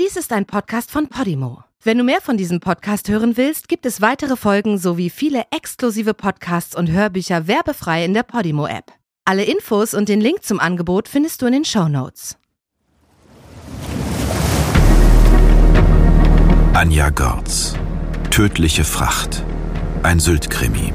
[0.00, 1.64] Dies ist ein Podcast von Podimo.
[1.82, 6.14] Wenn du mehr von diesem Podcast hören willst, gibt es weitere Folgen sowie viele exklusive
[6.14, 8.90] Podcasts und Hörbücher werbefrei in der Podimo-App.
[9.26, 12.38] Alle Infos und den Link zum Angebot findest du in den Show Notes.
[16.72, 17.74] Anja Gorz.
[18.30, 19.44] Tödliche Fracht.
[20.02, 20.94] Ein Sylt-Krimi.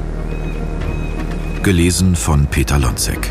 [1.62, 3.30] Gelesen von Peter Lonzek.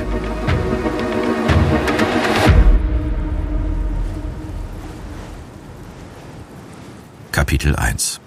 [7.38, 8.20] Kapitel 1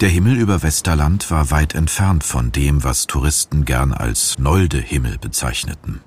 [0.00, 6.00] Der Himmel über Westerland war weit entfernt von dem, was Touristen gern als Nolde-Himmel bezeichneten.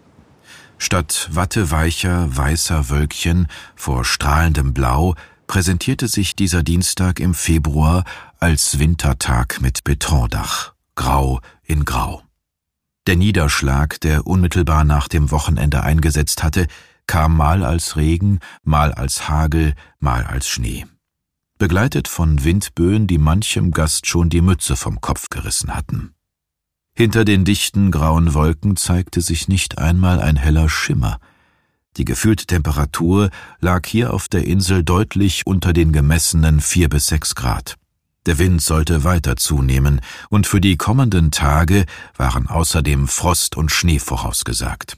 [0.80, 3.46] Statt watteweicher, weißer Wölkchen
[3.76, 5.14] vor strahlendem Blau
[5.46, 8.04] präsentierte sich dieser Dienstag im Februar
[8.40, 12.24] als Wintertag mit Betondach, grau in grau.
[13.06, 16.66] Der Niederschlag, der unmittelbar nach dem Wochenende eingesetzt hatte,
[17.06, 20.88] kam mal als Regen, mal als Hagel, mal als Schnee
[21.64, 26.14] begleitet von Windböen, die manchem Gast schon die Mütze vom Kopf gerissen hatten.
[26.94, 31.22] Hinter den dichten grauen Wolken zeigte sich nicht einmal ein heller Schimmer.
[31.96, 33.30] Die gefühlte Temperatur
[33.62, 37.78] lag hier auf der Insel deutlich unter den gemessenen vier bis sechs Grad.
[38.26, 41.86] Der Wind sollte weiter zunehmen, und für die kommenden Tage
[42.18, 44.98] waren außerdem Frost und Schnee vorausgesagt.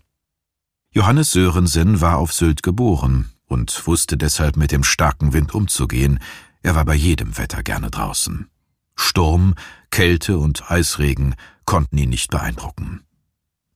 [0.90, 6.20] Johannes Sörensen war auf Sylt geboren und wusste deshalb mit dem starken Wind umzugehen,
[6.66, 8.50] er war bei jedem Wetter gerne draußen.
[8.96, 9.54] Sturm,
[9.92, 11.36] Kälte und Eisregen
[11.66, 13.04] konnten ihn nicht beeindrucken.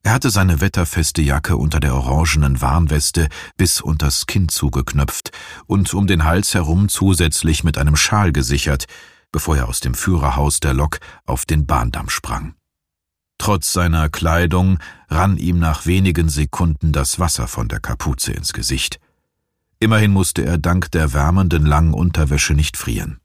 [0.01, 5.31] Er hatte seine wetterfeste Jacke unter der orangenen Warnweste bis unters Kinn zugeknöpft
[5.67, 8.85] und um den Hals herum zusätzlich mit einem Schal gesichert,
[9.31, 12.55] bevor er aus dem Führerhaus der Lok auf den Bahndamm sprang.
[13.37, 18.99] Trotz seiner Kleidung rann ihm nach wenigen Sekunden das Wasser von der Kapuze ins Gesicht.
[19.79, 23.19] Immerhin musste er dank der wärmenden langen Unterwäsche nicht frieren.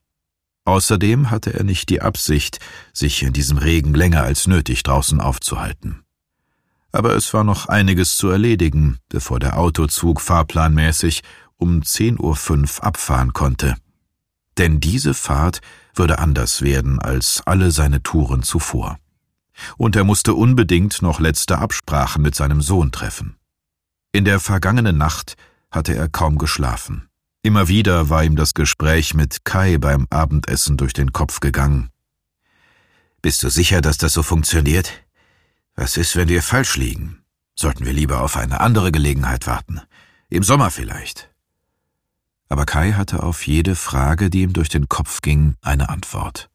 [0.64, 2.58] Außerdem hatte er nicht die Absicht,
[2.92, 6.04] sich in diesem Regen länger als nötig draußen aufzuhalten.
[6.92, 11.22] Aber es war noch einiges zu erledigen, bevor der Autozug fahrplanmäßig
[11.56, 12.20] um 10.05
[12.78, 13.74] Uhr abfahren konnte.
[14.56, 15.60] Denn diese Fahrt
[15.94, 18.98] würde anders werden als alle seine Touren zuvor.
[19.76, 23.36] Und er musste unbedingt noch letzte Absprachen mit seinem Sohn treffen.
[24.12, 25.34] In der vergangenen Nacht
[25.74, 27.08] hatte er kaum geschlafen.
[27.42, 31.90] Immer wieder war ihm das Gespräch mit Kai beim Abendessen durch den Kopf gegangen.
[33.20, 34.92] Bist du sicher, dass das so funktioniert?
[35.74, 37.22] Was ist, wenn wir falsch liegen?
[37.56, 39.80] Sollten wir lieber auf eine andere Gelegenheit warten?
[40.28, 41.30] Im Sommer vielleicht.
[42.48, 46.50] Aber Kai hatte auf jede Frage, die ihm durch den Kopf ging, eine Antwort.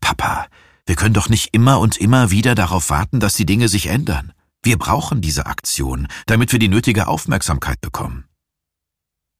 [0.00, 0.46] Papa,
[0.86, 4.32] wir können doch nicht immer und immer wieder darauf warten, dass die Dinge sich ändern.
[4.62, 8.24] Wir brauchen diese Aktion, damit wir die nötige Aufmerksamkeit bekommen.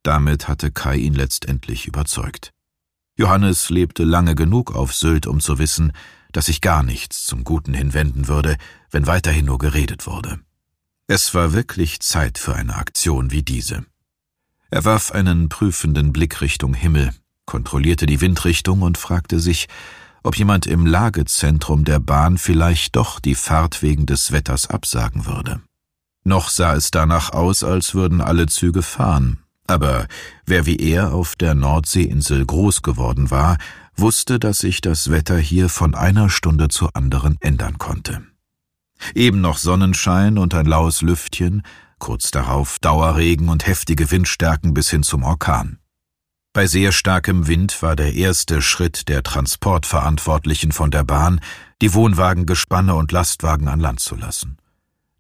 [0.07, 2.53] Damit hatte Kai ihn letztendlich überzeugt.
[3.17, 5.91] Johannes lebte lange genug auf Sylt, um zu wissen,
[6.31, 8.57] dass sich gar nichts zum Guten hinwenden würde,
[8.93, 10.39] wenn weiterhin nur geredet wurde.
[11.09, 13.85] Es war wirklich Zeit für eine Aktion wie diese.
[14.71, 17.11] Er warf einen prüfenden Blick Richtung Himmel,
[17.45, 19.67] kontrollierte die Windrichtung und fragte sich,
[20.23, 25.63] ob jemand im Lagezentrum der Bahn vielleicht doch die Fahrt wegen des Wetters absagen würde.
[26.23, 30.07] Noch sah es danach aus, als würden alle Züge fahren, aber
[30.45, 33.59] wer wie er auf der Nordseeinsel groß geworden war,
[33.97, 38.23] wusste, dass sich das Wetter hier von einer Stunde zur anderen ändern konnte.
[39.15, 41.63] Eben noch Sonnenschein und ein laues Lüftchen,
[41.99, 45.79] kurz darauf Dauerregen und heftige Windstärken bis hin zum Orkan.
[46.53, 51.41] Bei sehr starkem Wind war der erste Schritt der Transportverantwortlichen von der Bahn,
[51.83, 54.57] die Wohnwagengespanne und Lastwagen an Land zu lassen.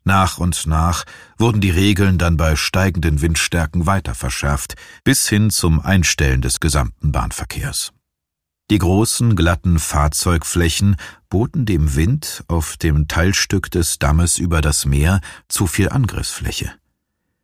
[0.07, 1.05] Nach und nach
[1.37, 7.11] wurden die Regeln dann bei steigenden Windstärken weiter verschärft, bis hin zum Einstellen des gesamten
[7.11, 7.93] Bahnverkehrs.
[8.71, 10.95] Die großen, glatten Fahrzeugflächen
[11.29, 16.73] boten dem Wind auf dem Teilstück des Dammes über das Meer zu viel Angriffsfläche.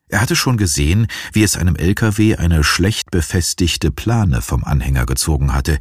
[0.09, 5.53] Er hatte schon gesehen, wie es einem LKW eine schlecht befestigte Plane vom Anhänger gezogen
[5.53, 5.81] hatte.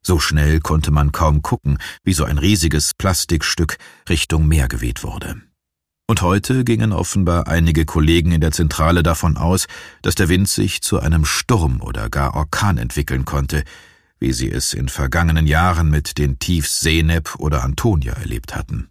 [0.00, 3.76] So schnell konnte man kaum gucken, wie so ein riesiges Plastikstück
[4.08, 5.42] Richtung Meer geweht wurde.
[6.10, 9.66] Und heute gingen offenbar einige Kollegen in der Zentrale davon aus,
[10.00, 13.62] dass der Wind sich zu einem Sturm oder gar Orkan entwickeln konnte,
[14.18, 18.88] wie sie es in vergangenen Jahren mit den Tiefs Seneb oder Antonia erlebt hatten.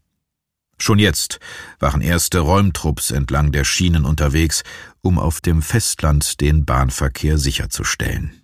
[0.78, 1.40] Schon jetzt
[1.80, 4.62] waren erste Räumtrupps entlang der Schienen unterwegs,
[5.02, 8.44] um auf dem Festland den Bahnverkehr sicherzustellen.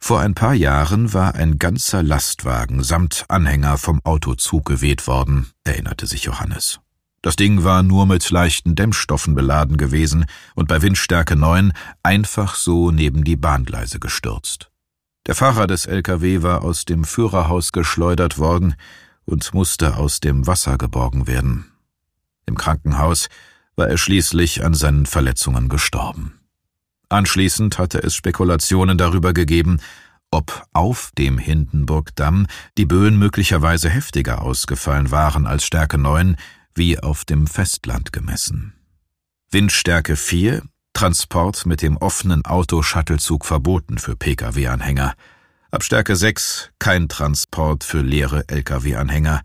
[0.00, 6.08] Vor ein paar Jahren war ein ganzer Lastwagen samt Anhänger vom Autozug geweht worden, erinnerte
[6.08, 6.80] sich Johannes.
[7.26, 11.72] Das Ding war nur mit leichten Dämmstoffen beladen gewesen und bei Windstärke 9
[12.04, 14.70] einfach so neben die Bahngleise gestürzt.
[15.26, 18.76] Der Fahrer des LKW war aus dem Führerhaus geschleudert worden
[19.24, 21.72] und musste aus dem Wasser geborgen werden.
[22.46, 23.28] Im Krankenhaus
[23.74, 26.38] war er schließlich an seinen Verletzungen gestorben.
[27.08, 29.80] Anschließend hatte es Spekulationen darüber gegeben,
[30.30, 32.46] ob auf dem Hindenburgdamm
[32.78, 36.36] die Böen möglicherweise heftiger ausgefallen waren als Stärke 9
[36.76, 38.74] wie auf dem Festland gemessen.
[39.50, 40.62] Windstärke 4,
[40.92, 45.14] Transport mit dem offenen Auto-Shuttlezug verboten für Pkw-Anhänger.
[45.70, 49.42] Ab Stärke 6 kein Transport für leere Lkw-Anhänger.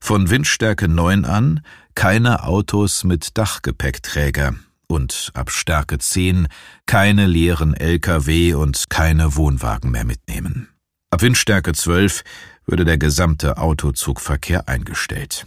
[0.00, 1.60] Von Windstärke 9 an
[1.94, 4.54] keine Autos mit Dachgepäckträger
[4.88, 6.48] und ab Stärke 10
[6.86, 10.68] keine leeren Lkw und keine Wohnwagen mehr mitnehmen.
[11.10, 12.24] Ab Windstärke 12
[12.66, 15.46] würde der gesamte Autozugverkehr eingestellt.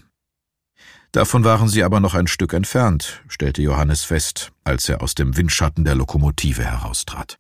[1.16, 5.38] Davon waren sie aber noch ein Stück entfernt, stellte Johannes fest, als er aus dem
[5.38, 7.40] Windschatten der Lokomotive heraustrat.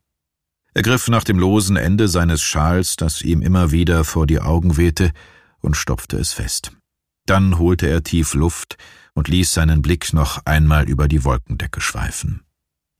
[0.74, 4.77] Er griff nach dem losen Ende seines Schals, das ihm immer wieder vor die Augen
[4.77, 5.12] wehte,
[5.60, 6.72] und stopfte es fest.
[7.25, 8.77] Dann holte er tief Luft
[9.13, 12.45] und ließ seinen Blick noch einmal über die Wolkendecke schweifen.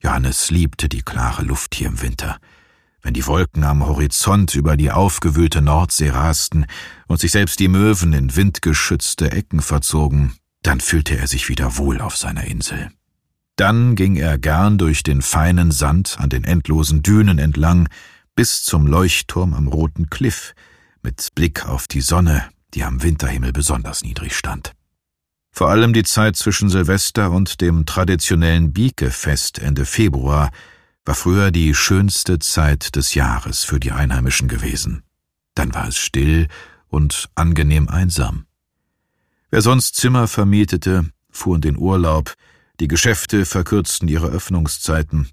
[0.02, 2.36] Johannes liebte die klare Luft hier im Winter.
[3.00, 6.66] Wenn die Wolken am Horizont über die aufgewühlte Nordsee rasten
[7.06, 10.34] und sich selbst die Möwen in windgeschützte Ecken verzogen,
[10.66, 12.90] dann fühlte er sich wieder wohl auf seiner Insel.
[13.56, 17.88] Dann ging er gern durch den feinen Sand an den endlosen Dünen entlang
[18.34, 20.54] bis zum Leuchtturm am roten Kliff,
[21.02, 24.72] mit Blick auf die Sonne, die am Winterhimmel besonders niedrig stand.
[25.52, 30.50] Vor allem die Zeit zwischen Silvester und dem traditionellen Biekefest Ende Februar
[31.06, 35.02] war früher die schönste Zeit des Jahres für die Einheimischen gewesen.
[35.54, 36.48] Dann war es still
[36.88, 38.46] und angenehm einsam.
[39.50, 42.34] Wer sonst Zimmer vermietete, fuhr in den Urlaub,
[42.80, 45.28] die Geschäfte verkürzten ihre Öffnungszeiten,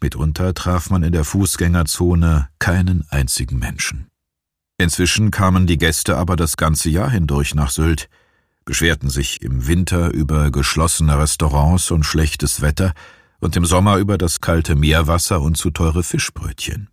[0.00, 4.08] mitunter traf man in der Fußgängerzone keinen einzigen Menschen.
[4.78, 8.08] Inzwischen kamen die Gäste aber das ganze Jahr hindurch nach Sylt,
[8.64, 12.94] beschwerten sich im Winter über geschlossene Restaurants und schlechtes Wetter
[13.40, 16.88] und im Sommer über das kalte Meerwasser und zu teure Fischbrötchen.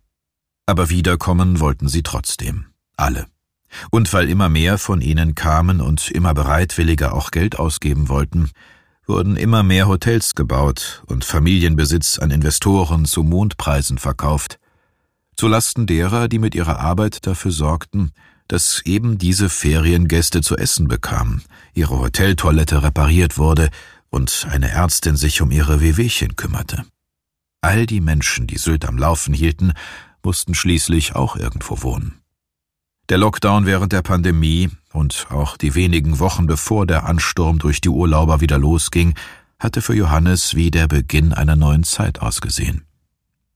[0.66, 2.66] Aber wiederkommen wollten sie trotzdem,
[2.96, 3.26] alle.
[3.90, 8.50] Und weil immer mehr von ihnen kamen und immer bereitwilliger auch Geld ausgeben wollten,
[9.06, 14.58] wurden immer mehr Hotels gebaut und Familienbesitz an Investoren zu Mondpreisen verkauft,
[15.36, 18.12] zu Lasten derer, die mit ihrer Arbeit dafür sorgten,
[18.48, 21.42] dass eben diese Feriengäste zu essen bekamen,
[21.74, 23.70] ihre Hoteltoilette repariert wurde
[24.10, 26.84] und eine Ärztin sich um ihre Wehwehchen kümmerte.
[27.60, 29.72] All die Menschen, die Sylt am Laufen hielten,
[30.22, 32.20] mussten schließlich auch irgendwo wohnen.
[33.08, 37.88] Der Lockdown während der Pandemie und auch die wenigen Wochen bevor der Ansturm durch die
[37.88, 39.14] Urlauber wieder losging,
[39.58, 42.84] hatte für Johannes wie der Beginn einer neuen Zeit ausgesehen.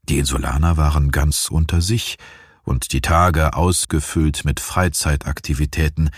[0.08, 2.16] Die Insulaner waren ganz unter sich,
[2.64, 6.10] und die Tage ausgefüllt mit Freizeitaktivitäten,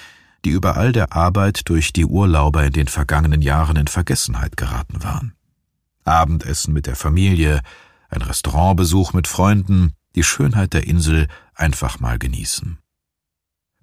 [0.44, 5.02] die über all der Arbeit durch die Urlauber in den vergangenen Jahren in Vergessenheit geraten
[5.02, 5.34] waren.
[6.04, 7.62] Abendessen mit der Familie,
[8.10, 12.78] ein Restaurantbesuch mit Freunden, die Schönheit der Insel einfach mal genießen.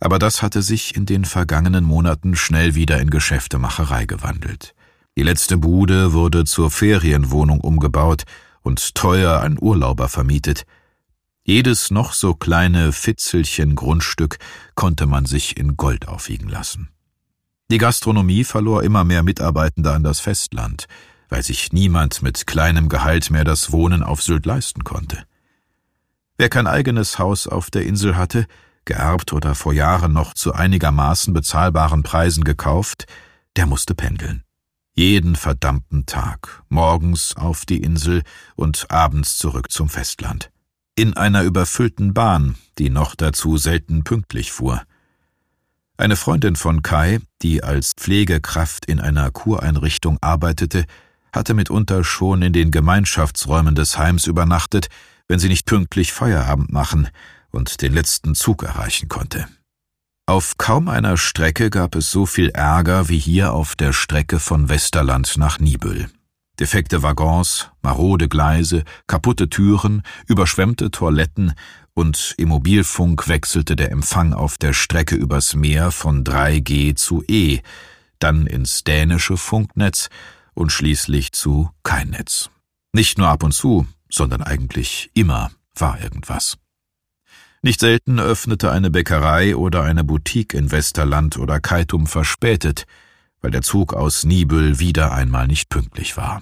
[0.01, 4.75] Aber das hatte sich in den vergangenen Monaten schnell wieder in Geschäftemacherei gewandelt.
[5.15, 8.24] Die letzte Bude wurde zur Ferienwohnung umgebaut
[8.62, 10.65] und teuer an Urlauber vermietet,
[11.44, 14.38] jedes noch so kleine Fitzelchen Grundstück
[14.75, 16.89] konnte man sich in Gold aufwiegen lassen.
[17.72, 20.86] Die Gastronomie verlor immer mehr Mitarbeitende an das Festland,
[21.29, 25.24] weil sich niemand mit kleinem Gehalt mehr das Wohnen auf Sylt leisten konnte.
[26.38, 28.46] Wer kein eigenes Haus auf der Insel hatte,
[28.85, 33.05] geerbt oder vor Jahren noch zu einigermaßen bezahlbaren Preisen gekauft,
[33.55, 34.43] der musste pendeln.
[34.93, 38.23] Jeden verdammten Tag, morgens auf die Insel
[38.55, 40.51] und abends zurück zum Festland
[40.95, 44.83] in einer überfüllten Bahn, die noch dazu selten pünktlich fuhr.
[45.97, 50.85] Eine Freundin von Kai, die als Pflegekraft in einer Kureinrichtung arbeitete,
[51.33, 54.89] hatte mitunter schon in den Gemeinschaftsräumen des Heims übernachtet,
[55.27, 57.09] wenn sie nicht pünktlich Feierabend machen
[57.51, 59.48] und den letzten Zug erreichen konnte.
[60.25, 64.70] Auf kaum einer Strecke gab es so viel Ärger wie hier auf der Strecke von
[64.70, 66.10] Westerland nach Nibel
[66.62, 71.53] defekte Waggons, marode Gleise, kaputte Türen, überschwemmte Toiletten
[71.96, 77.62] und im Mobilfunk wechselte der Empfang auf der Strecke übers Meer von 3G zu E,
[78.20, 80.10] dann ins dänische Funknetz
[80.53, 82.51] und schließlich zu kein Netz.
[82.93, 86.58] Nicht nur ab und zu, sondern eigentlich immer war irgendwas.
[87.63, 92.86] Nicht selten öffnete eine Bäckerei oder eine Boutique in Westerland oder Kaitum verspätet,
[93.39, 96.41] weil der Zug aus Nibel wieder einmal nicht pünktlich war.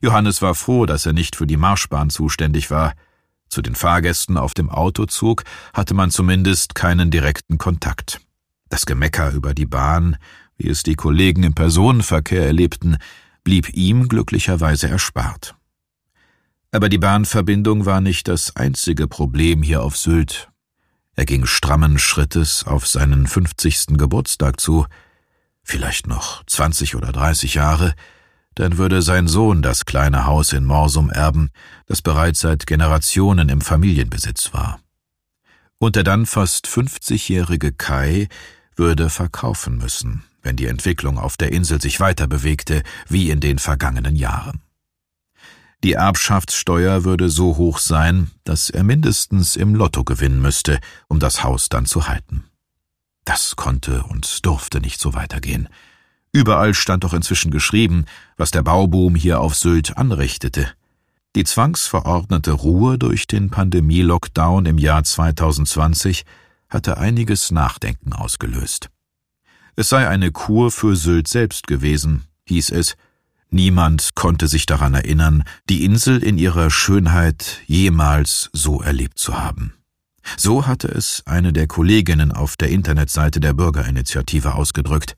[0.00, 2.94] Johannes war froh, dass er nicht für die Marschbahn zuständig war.
[3.48, 5.42] Zu den Fahrgästen auf dem Autozug
[5.74, 8.20] hatte man zumindest keinen direkten Kontakt.
[8.68, 10.16] Das Gemecker über die Bahn,
[10.56, 12.98] wie es die Kollegen im Personenverkehr erlebten,
[13.42, 15.56] blieb ihm glücklicherweise erspart.
[16.72, 20.48] Aber die Bahnverbindung war nicht das einzige Problem hier auf Sylt.
[21.16, 24.86] Er ging strammen Schrittes auf seinen fünfzigsten Geburtstag zu,
[25.62, 27.94] vielleicht noch zwanzig oder dreißig Jahre,
[28.54, 31.50] dann würde sein Sohn das kleine Haus in Morsum erben,
[31.86, 34.80] das bereits seit Generationen im Familienbesitz war.
[35.78, 38.28] Und der dann fast fünfzigjährige Kai
[38.76, 43.58] würde verkaufen müssen, wenn die Entwicklung auf der Insel sich weiter bewegte wie in den
[43.58, 44.62] vergangenen Jahren.
[45.82, 51.42] Die Erbschaftssteuer würde so hoch sein, dass er mindestens im Lotto gewinnen müsste, um das
[51.42, 52.44] Haus dann zu halten.
[53.24, 55.68] Das konnte und durfte nicht so weitergehen.
[56.32, 58.04] Überall stand doch inzwischen geschrieben,
[58.36, 60.70] was der Bauboom hier auf Sylt anrichtete.
[61.34, 66.24] Die zwangsverordnete Ruhe durch den Pandemie-Lockdown im Jahr 2020
[66.68, 68.90] hatte einiges Nachdenken ausgelöst.
[69.76, 72.96] Es sei eine Kur für Sylt selbst gewesen, hieß es,
[73.50, 79.74] Niemand konnte sich daran erinnern, die Insel in ihrer Schönheit jemals so erlebt zu haben.
[80.36, 85.16] So hatte es eine der Kolleginnen auf der Internetseite der Bürgerinitiative ausgedrückt.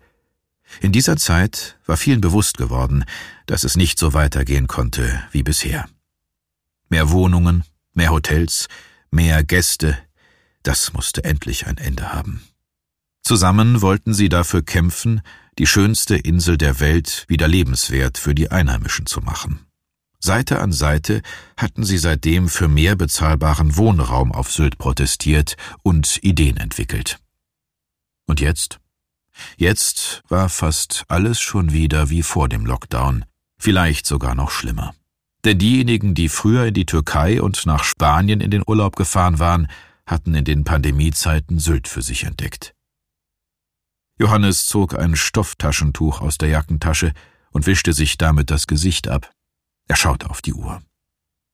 [0.81, 3.05] In dieser Zeit war vielen bewusst geworden,
[3.45, 5.87] dass es nicht so weitergehen konnte wie bisher.
[6.89, 8.69] Mehr Wohnungen, mehr Hotels,
[9.11, 9.99] mehr Gäste,
[10.63, 12.43] das musste endlich ein Ende haben.
[13.23, 15.21] Zusammen wollten sie dafür kämpfen,
[15.59, 19.67] die schönste Insel der Welt wieder lebenswert für die Einheimischen zu machen.
[20.19, 21.21] Seite an Seite
[21.57, 27.19] hatten sie seitdem für mehr bezahlbaren Wohnraum auf Sylt protestiert und Ideen entwickelt.
[28.27, 28.79] Und jetzt?
[29.57, 33.25] Jetzt war fast alles schon wieder wie vor dem Lockdown,
[33.59, 34.95] vielleicht sogar noch schlimmer.
[35.45, 39.67] Denn diejenigen, die früher in die Türkei und nach Spanien in den Urlaub gefahren waren,
[40.07, 42.75] hatten in den Pandemiezeiten Sylt für sich entdeckt.
[44.19, 47.13] Johannes zog ein Stofftaschentuch aus der Jackentasche
[47.51, 49.31] und wischte sich damit das Gesicht ab.
[49.89, 50.83] Er schaute auf die Uhr.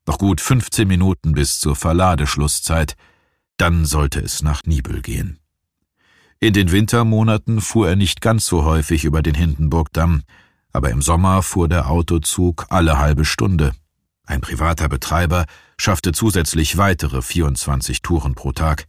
[0.06, 2.94] Noch gut 15 Minuten bis zur Verladeschlusszeit,
[3.56, 5.38] dann sollte es nach Nibel gehen.
[6.40, 10.22] In den Wintermonaten fuhr er nicht ganz so häufig über den Hindenburgdamm,
[10.72, 13.72] aber im Sommer fuhr der Autozug alle halbe Stunde.
[14.24, 15.46] Ein privater Betreiber
[15.78, 18.86] schaffte zusätzlich weitere 24 Touren pro Tag.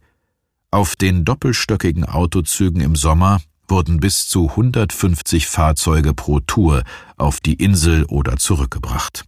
[0.70, 6.82] Auf den doppelstöckigen Autozügen im Sommer wurden bis zu 150 Fahrzeuge pro Tour
[7.16, 9.24] auf die Insel oder zurückgebracht.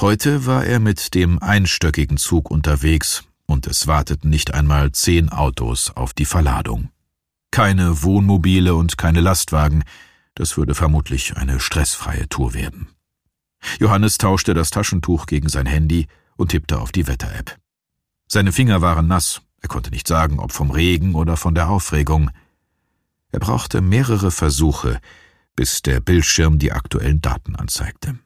[0.00, 5.90] Heute war er mit dem einstöckigen Zug unterwegs und es warteten nicht einmal zehn Autos
[5.90, 6.90] auf die Verladung.
[7.50, 9.82] Keine Wohnmobile und keine Lastwagen,
[10.34, 12.88] das würde vermutlich eine stressfreie Tour werden.
[13.80, 16.06] Johannes tauschte das Taschentuch gegen sein Handy
[16.36, 17.56] und tippte auf die Wetter-App.
[18.28, 22.30] Seine Finger waren nass, er konnte nicht sagen, ob vom Regen oder von der Aufregung.
[23.30, 25.00] Er brauchte mehrere Versuche,
[25.54, 28.18] bis der Bildschirm die aktuellen Daten anzeigte.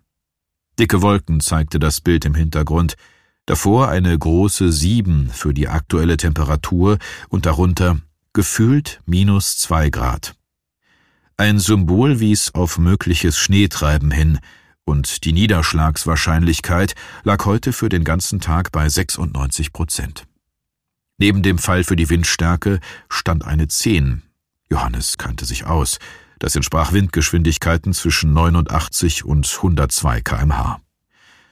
[0.79, 2.95] Dicke Wolken zeigte das Bild im Hintergrund,
[3.47, 8.01] davor eine große Sieben für die aktuelle Temperatur und darunter
[8.33, 10.35] gefühlt minus zwei Grad.
[11.37, 14.39] Ein Symbol wies auf mögliches Schneetreiben hin,
[14.85, 20.27] und die Niederschlagswahrscheinlichkeit lag heute für den ganzen Tag bei 96 Prozent.
[21.19, 24.23] Neben dem Fall für die Windstärke stand eine 10,
[24.73, 25.99] Johannes kannte sich aus.
[26.39, 30.81] Das entsprach Windgeschwindigkeiten zwischen 89 und 102 kmh.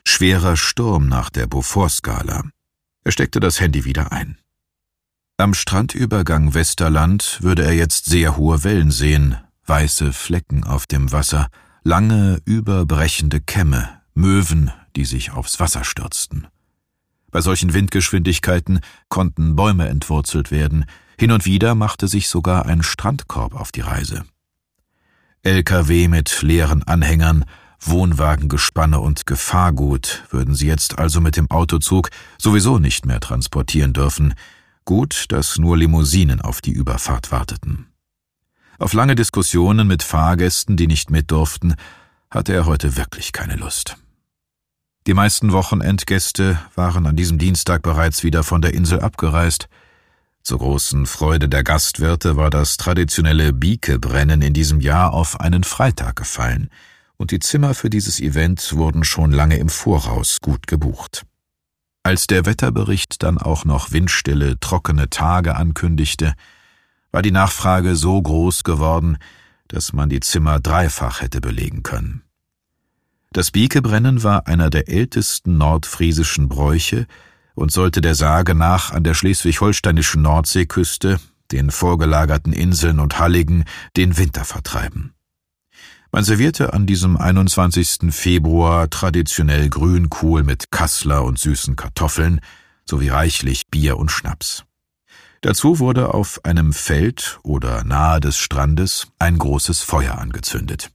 [0.07, 2.45] Schwerer Sturm nach der Beaufort-Skala.
[3.05, 4.39] Er steckte das Handy wieder ein.
[5.37, 9.37] Am Strandübergang Westerland würde er jetzt sehr hohe Wellen sehen,
[9.67, 11.49] weiße Flecken auf dem Wasser,
[11.85, 16.47] lange, überbrechende Kämme, Möwen, die sich aufs Wasser stürzten.
[17.31, 20.87] Bei solchen Windgeschwindigkeiten konnten Bäume entwurzelt werden,
[21.21, 24.25] hin und wieder machte sich sogar ein Strandkorb auf die Reise.
[25.43, 27.45] LKW mit leeren Anhängern,
[27.79, 32.09] Wohnwagengespanne und Gefahrgut würden sie jetzt also mit dem Autozug
[32.39, 34.33] sowieso nicht mehr transportieren dürfen.
[34.87, 37.89] Gut, dass nur Limousinen auf die Überfahrt warteten.
[38.79, 41.75] Auf lange Diskussionen mit Fahrgästen, die nicht mit durften,
[42.31, 43.99] hatte er heute wirklich keine Lust.
[45.07, 49.69] Die meisten Wochenendgäste waren an diesem Dienstag bereits wieder von der Insel abgereist,
[50.43, 56.17] zur großen Freude der Gastwirte war das traditionelle Biekebrennen in diesem Jahr auf einen Freitag
[56.17, 56.71] gefallen,
[57.17, 61.27] und die Zimmer für dieses Event wurden schon lange im Voraus gut gebucht.
[62.03, 66.35] Als der Wetterbericht dann auch noch windstille, trockene Tage ankündigte,
[67.13, 69.19] war die Nachfrage so groß geworden,
[69.69, 72.23] dass man die Zimmer dreifach hätte belegen können.
[73.33, 77.07] Das Biekebrennen war einer der ältesten nordfriesischen Bräuche
[77.55, 81.21] und sollte der Sage nach an der schleswig-holsteinischen Nordseeküste,
[81.53, 83.65] den vorgelagerten Inseln und Halligen,
[83.97, 85.15] den Winter vertreiben.
[86.13, 88.13] Man servierte an diesem 21.
[88.13, 92.41] Februar traditionell Grünkohl mit Kassler und süßen Kartoffeln
[92.85, 94.65] sowie reichlich Bier und Schnaps.
[95.41, 100.91] Dazu wurde auf einem Feld oder nahe des Strandes ein großes Feuer angezündet.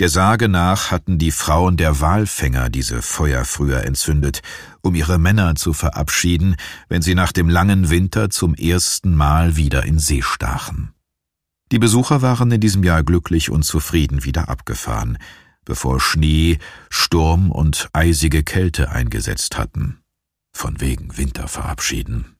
[0.00, 4.40] Der Sage nach hatten die Frauen der Walfänger diese Feuer früher entzündet,
[4.80, 6.56] um ihre Männer zu verabschieden,
[6.88, 10.94] wenn sie nach dem langen Winter zum ersten Mal wieder in See stachen.
[11.70, 15.18] Die Besucher waren in diesem Jahr glücklich und zufrieden wieder abgefahren,
[15.66, 19.98] bevor Schnee, Sturm und eisige Kälte eingesetzt hatten.
[20.50, 22.36] Von wegen Winter verabschieden.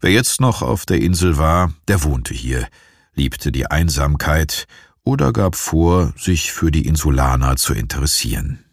[0.00, 2.68] Wer jetzt noch auf der Insel war, der wohnte hier,
[3.14, 4.68] liebte die Einsamkeit
[5.04, 8.64] oder gab vor, sich für die Insulaner zu interessieren.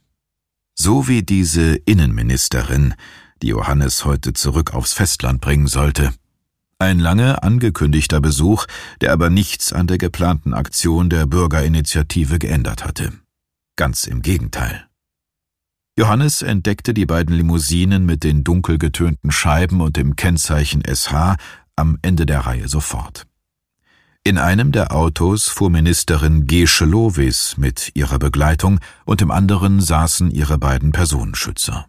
[0.74, 2.96] So wie diese Innenministerin,
[3.42, 6.14] die Johannes heute zurück aufs Festland bringen sollte.
[6.80, 8.66] Ein lange angekündigter Besuch,
[9.02, 13.14] der aber nichts an der geplanten Aktion der Bürgerinitiative geändert hatte.
[13.76, 14.88] Ganz im Gegenteil.
[15.98, 21.36] Johannes entdeckte die beiden Limousinen mit den dunkel getönten Scheiben und dem Kennzeichen SH
[21.76, 23.28] am Ende der Reihe sofort.
[24.24, 30.30] In einem der Autos fuhr Ministerin Gesche Lovis mit ihrer Begleitung und im anderen saßen
[30.30, 31.88] ihre beiden Personenschützer.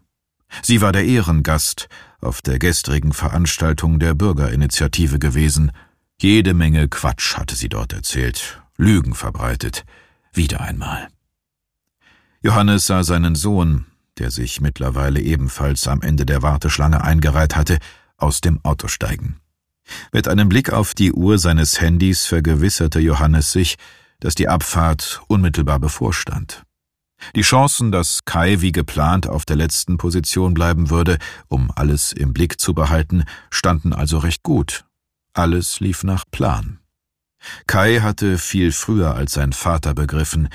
[0.63, 1.91] Sie war der Ehrengast
[2.23, 5.73] auf der gestrigen Veranstaltung der Bürgerinitiative gewesen.
[6.19, 9.85] Jede Menge Quatsch hatte sie dort erzählt, Lügen verbreitet,
[10.33, 11.09] wieder einmal.
[12.41, 13.85] Johannes sah seinen Sohn,
[14.19, 17.79] der sich mittlerweile ebenfalls am Ende der Warteschlange eingereiht hatte,
[18.17, 19.42] aus dem Auto steigen.
[20.13, 23.77] Mit einem Blick auf die Uhr seines Handys vergewisserte Johannes sich,
[24.21, 26.63] dass die Abfahrt unmittelbar bevorstand.
[27.37, 31.19] Die Chancen, dass Kai wie geplant auf der letzten Position bleiben würde,
[31.49, 34.85] um alles im Blick zu behalten, standen also recht gut.
[35.35, 36.79] Alles lief nach Plan.
[37.67, 40.49] Kai hatte viel früher als sein Vater begriffen,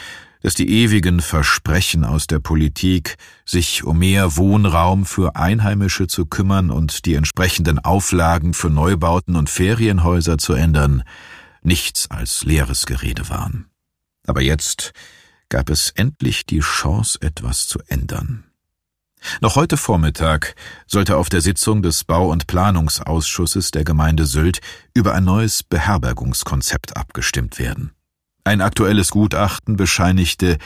[0.48, 6.72] dass die ewigen Versprechen aus der Politik, sich um mehr Wohnraum für Einheimische zu kümmern
[6.72, 11.04] und die entsprechenden Auflagen für Neubauten und Ferienhäuser zu ändern,
[11.64, 13.66] nichts als leeres Gerede waren.
[14.26, 14.94] Aber jetzt
[15.50, 18.46] gab es endlich die Chance, etwas zu ändern.
[19.42, 20.56] Noch heute Vormittag
[20.86, 24.62] sollte auf der Sitzung des Bau- und Planungsausschusses der Gemeinde Sylt
[24.94, 27.97] über ein neues Beherbergungskonzept abgestimmt werden.
[28.48, 30.58] Ein aktuelles Gutachten bescheinigte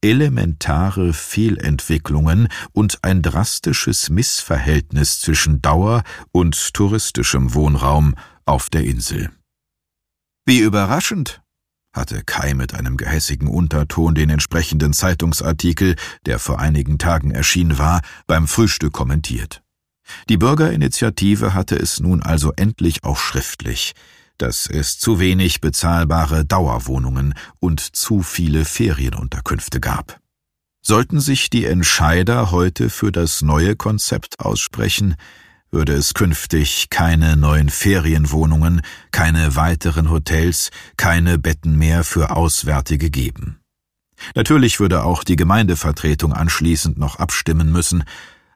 [0.00, 8.14] elementare Fehlentwicklungen und ein drastisches Missverhältnis zwischen Dauer und touristischem Wohnraum
[8.46, 9.28] auf der Insel.
[10.46, 11.42] Wie überraschend,
[11.92, 18.00] hatte Kai mit einem gehässigen Unterton den entsprechenden Zeitungsartikel, der vor einigen Tagen erschienen war,
[18.26, 19.62] beim Frühstück kommentiert.
[20.30, 23.92] Die Bürgerinitiative hatte es nun also endlich auch schriftlich
[24.38, 30.20] dass es zu wenig bezahlbare Dauerwohnungen und zu viele Ferienunterkünfte gab.
[30.80, 35.16] Sollten sich die Entscheider heute für das neue Konzept aussprechen,
[35.70, 43.60] würde es künftig keine neuen Ferienwohnungen, keine weiteren Hotels, keine Betten mehr für Auswärtige geben.
[44.34, 48.04] Natürlich würde auch die Gemeindevertretung anschließend noch abstimmen müssen,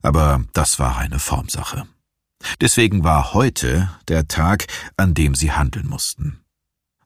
[0.02, 1.86] aber das war eine Formsache.
[2.60, 6.40] Deswegen war heute der Tag, an dem sie handeln mussten.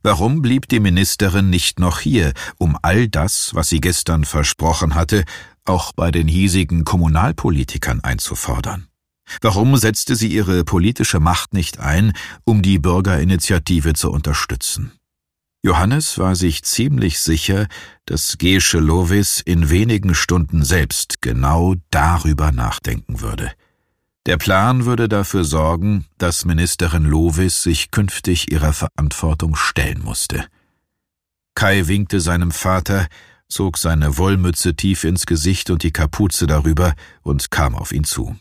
[0.02, 5.24] Warum blieb die Ministerin nicht noch hier, um all das, was sie gestern versprochen hatte,
[5.64, 8.86] auch bei den hiesigen Kommunalpolitikern einzufordern?
[9.40, 12.12] Warum setzte sie ihre politische Macht nicht ein,
[12.44, 14.92] um die Bürgerinitiative zu unterstützen?
[15.64, 17.66] Johannes war sich ziemlich sicher,
[18.04, 23.50] dass Gesche Lovis in wenigen Stunden selbst genau darüber nachdenken würde.
[24.26, 30.48] Der Plan würde dafür sorgen, dass Ministerin Lovis sich künftig ihrer Verantwortung stellen musste.
[31.54, 33.06] Kai winkte seinem Vater,
[33.48, 38.36] zog seine Wollmütze tief ins Gesicht und die Kapuze darüber und kam auf ihn zu.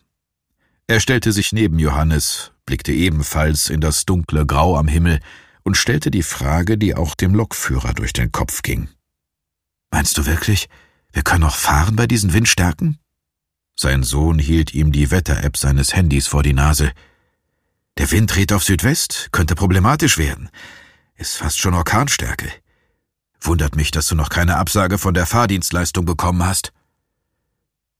[0.87, 5.19] Er stellte sich neben Johannes, blickte ebenfalls in das dunkle Grau am Himmel
[5.63, 8.89] und stellte die Frage, die auch dem Lokführer durch den Kopf ging.
[9.91, 10.67] Meinst du wirklich,
[11.13, 12.97] wir können noch fahren bei diesen Windstärken?
[13.75, 16.91] Sein Sohn hielt ihm die Wetter-App seines Handys vor die Nase.
[17.97, 20.49] Der Wind dreht auf Südwest, könnte problematisch werden.
[21.15, 22.51] Ist fast schon Orkanstärke.
[23.41, 26.71] Wundert mich, dass du noch keine Absage von der Fahrdienstleistung bekommen hast.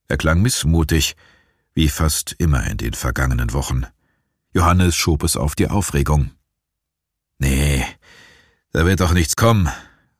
[0.08, 1.14] Er klang missmutig,
[1.74, 3.86] wie fast immer in den vergangenen Wochen.
[4.54, 6.30] Johannes schob es auf die Aufregung.
[7.38, 7.84] Nee,
[8.72, 9.68] da wird doch nichts kommen.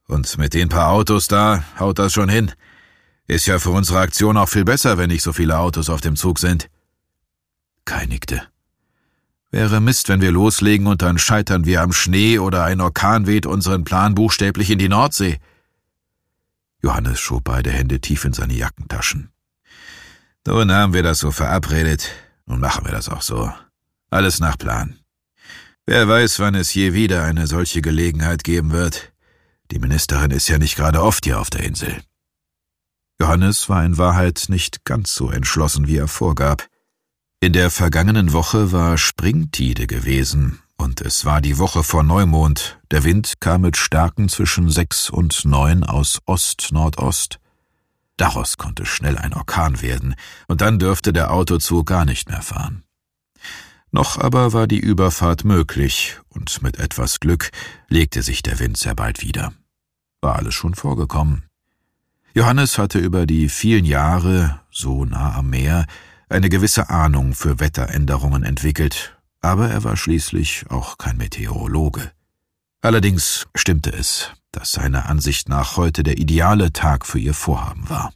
[0.06, 2.52] Und mit den paar Autos da haut das schon hin.
[3.26, 6.16] Ist ja für unsere Aktion auch viel besser, wenn nicht so viele Autos auf dem
[6.16, 6.68] Zug sind.
[7.84, 8.42] Kai nickte.
[9.50, 13.46] Wäre Mist, wenn wir loslegen und dann scheitern wir am Schnee oder ein Orkan weht
[13.46, 15.38] unseren Plan buchstäblich in die Nordsee.
[16.82, 19.30] Johannes schob beide Hände tief in seine Jackentaschen.
[20.46, 22.10] Nun haben wir das so verabredet,
[22.44, 23.52] nun machen wir das auch so.
[24.10, 24.98] Alles nach Plan.
[25.86, 29.12] Wer weiß, wann es je wieder eine solche Gelegenheit geben wird.
[29.70, 32.02] Die Ministerin ist ja nicht gerade oft hier auf der Insel.
[33.20, 36.66] Johannes war in Wahrheit nicht ganz so entschlossen, wie er vorgab.
[37.40, 42.78] In der vergangenen Woche war Springtide gewesen, und es war die Woche vor Neumond.
[42.90, 47.38] Der Wind kam mit Stärken zwischen sechs und neun aus Ost-Nordost.
[48.18, 50.14] Daraus konnte schnell ein Orkan werden,
[50.48, 52.84] und dann dürfte der Autozug gar nicht mehr fahren.
[53.90, 57.50] Noch aber war die Überfahrt möglich, und mit etwas Glück
[57.88, 59.54] legte sich der Wind sehr bald wieder.
[60.20, 61.44] War alles schon vorgekommen.
[62.36, 65.86] Johannes hatte über die vielen Jahre, so nah am Meer,
[66.28, 72.12] eine gewisse Ahnung für Wetteränderungen entwickelt, aber er war schließlich auch kein Meteorologe.
[72.82, 78.12] Allerdings stimmte es, dass seiner Ansicht nach heute der ideale Tag für ihr Vorhaben war.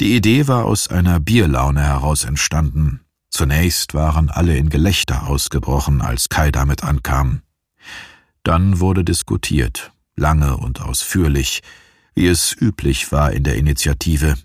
[0.00, 3.02] Die Idee war aus einer Bierlaune heraus entstanden.
[3.30, 7.42] Zunächst waren alle in Gelächter ausgebrochen, als Kai damit ankam.
[8.42, 11.62] Dann wurde diskutiert, lange und ausführlich,
[12.14, 14.36] wie es üblich war in der Initiative.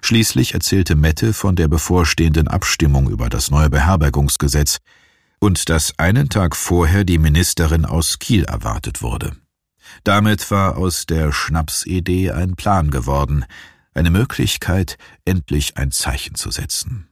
[0.00, 4.78] Schließlich erzählte Mette von der bevorstehenden Abstimmung über das neue Beherbergungsgesetz
[5.38, 9.36] und dass einen Tag vorher die Ministerin aus Kiel erwartet wurde.
[10.02, 13.44] Damit war aus der Schnapsidee ein Plan geworden,
[13.92, 17.08] eine Möglichkeit, endlich ein Zeichen zu setzen.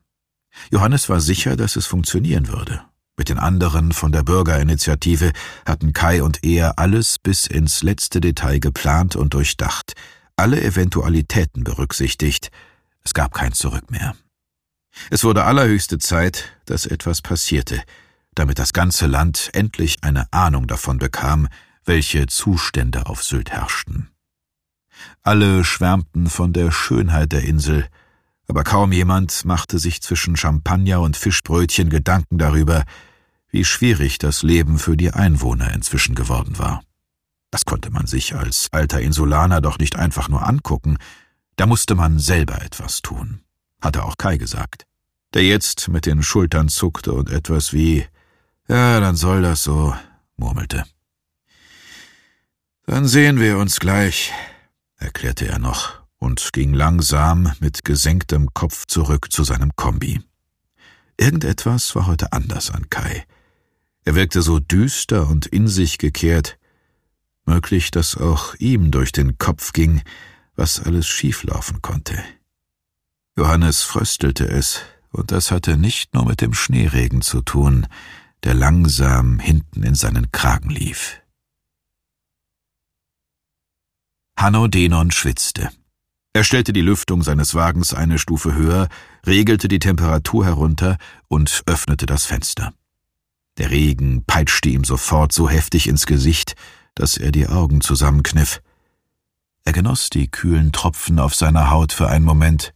[0.71, 2.83] Johannes war sicher, dass es funktionieren würde.
[3.17, 5.33] Mit den anderen von der Bürgerinitiative
[5.67, 9.93] hatten Kai und er alles bis ins letzte Detail geplant und durchdacht,
[10.37, 12.51] alle Eventualitäten berücksichtigt.
[13.05, 14.15] Es gab kein Zurück mehr.
[15.11, 17.83] Es wurde allerhöchste Zeit, dass etwas passierte,
[18.35, 21.49] damit das ganze Land endlich eine Ahnung davon bekam,
[21.85, 24.09] welche Zustände auf Sylt herrschten.
[25.23, 27.89] Alle schwärmten von der Schönheit der Insel,
[28.53, 32.85] aber kaum jemand machte sich zwischen Champagner und Fischbrötchen Gedanken darüber,
[33.49, 36.83] wie schwierig das Leben für die Einwohner inzwischen geworden war.
[37.51, 40.99] Das konnte man sich als alter Insulaner doch nicht einfach nur angucken,
[41.57, 43.41] da musste man selber etwas tun,
[43.81, 44.85] hatte auch Kai gesagt,
[45.33, 48.05] der jetzt mit den Schultern zuckte und etwas wie
[48.69, 49.97] Ja, dann soll das so,
[50.37, 50.85] murmelte.
[52.85, 54.31] Dann sehen wir uns gleich,
[54.99, 60.21] erklärte er noch und ging langsam mit gesenktem Kopf zurück zu seinem Kombi.
[61.19, 63.27] Irgendetwas war heute anders an Kai.
[64.05, 66.59] Er wirkte so düster und in sich gekehrt.
[67.45, 70.01] Möglich, dass auch ihm durch den Kopf ging,
[70.55, 72.23] was alles schieflaufen konnte.
[73.37, 74.81] Johannes fröstelte es,
[75.11, 77.89] und das hatte nicht nur mit dem Schneeregen zu tun,
[78.45, 81.21] der langsam hinten in seinen Kragen lief.
[84.37, 85.71] Hanno Denon schwitzte.
[86.35, 88.89] Er stellte die Lüftung seines Wagens eine Stufe höher,
[89.27, 90.97] regelte die Temperatur herunter
[91.29, 92.73] und öffnete das Fenster.
[93.59, 96.55] Der Regen peitschte ihm sofort so heftig ins Gesicht,
[96.95, 98.63] dass er die Augen zusammenkniff.
[99.65, 102.73] Er genoss die kühlen Tropfen auf seiner Haut für einen Moment,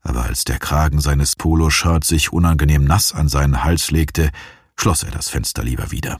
[0.00, 4.30] aber als der Kragen seines Poloshirts sich unangenehm nass an seinen Hals legte,
[4.74, 6.18] schloss er das Fenster lieber wieder.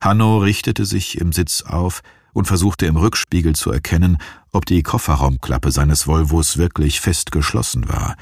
[0.00, 2.00] Hanno richtete sich im Sitz auf,
[2.32, 4.18] und versuchte im Rückspiegel zu erkennen,
[4.52, 8.16] ob die Kofferraumklappe seines Volvos wirklich fest geschlossen war.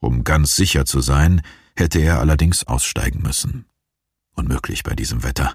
[0.00, 1.42] Um ganz sicher zu sein,
[1.76, 3.64] hätte er allerdings aussteigen müssen.
[4.34, 5.54] Unmöglich bei diesem Wetter.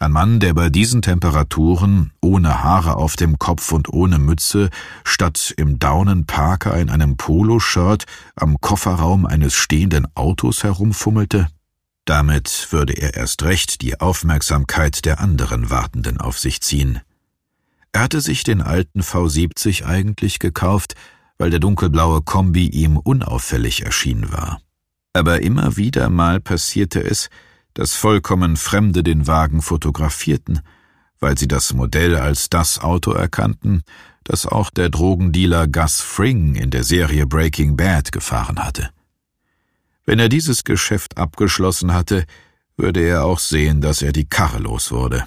[0.00, 4.70] Ein Mann, der bei diesen Temperaturen, ohne Haare auf dem Kopf und ohne Mütze,
[5.04, 8.04] statt im Daunenparker in einem Poloshirt
[8.36, 11.48] am Kofferraum eines stehenden Autos herumfummelte,
[12.04, 17.00] damit würde er erst recht die Aufmerksamkeit der anderen Wartenden auf sich ziehen.
[17.92, 20.94] Er hatte sich den alten V70 eigentlich gekauft,
[21.38, 24.60] weil der dunkelblaue Kombi ihm unauffällig erschienen war.
[25.12, 27.28] Aber immer wieder mal passierte es,
[27.74, 30.60] dass vollkommen Fremde den Wagen fotografierten,
[31.20, 33.82] weil sie das Modell als das Auto erkannten,
[34.24, 38.90] das auch der Drogendealer Gus Fring in der Serie Breaking Bad gefahren hatte.
[40.04, 42.24] Wenn er dieses Geschäft abgeschlossen hatte,
[42.76, 45.24] würde er auch sehen, dass er die Karre los wurde.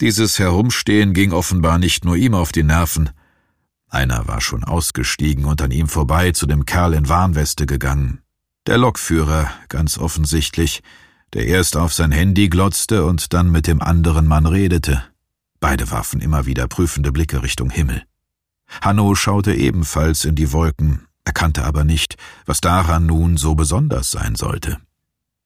[0.00, 3.10] Dieses Herumstehen ging offenbar nicht nur ihm auf die Nerven.
[3.86, 8.22] Einer war schon ausgestiegen und an ihm vorbei zu dem Kerl in Warnweste gegangen.
[8.66, 10.82] Der Lokführer, ganz offensichtlich,
[11.34, 15.04] der erst auf sein Handy glotzte und dann mit dem anderen Mann redete.
[15.60, 18.02] Beide warfen immer wieder prüfende Blicke Richtung Himmel.
[18.80, 24.34] Hanno schaute ebenfalls in die Wolken, erkannte aber nicht, was daran nun so besonders sein
[24.34, 24.78] sollte.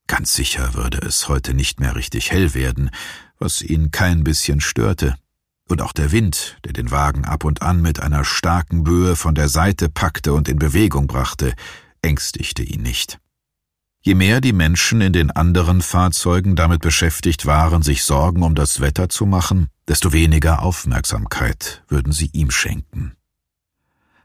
[0.07, 2.91] Ganz sicher würde es heute nicht mehr richtig hell werden,
[3.45, 5.15] was ihn kein bisschen störte.
[5.69, 9.35] Und auch der Wind, der den Wagen ab und an mit einer starken Böe von
[9.35, 11.55] der Seite packte und in Bewegung brachte,
[12.03, 13.19] ängstigte ihn nicht.
[14.03, 18.81] Je mehr die Menschen in den anderen Fahrzeugen damit beschäftigt waren, sich Sorgen um das
[18.81, 23.13] Wetter zu machen, desto weniger Aufmerksamkeit würden sie ihm schenken.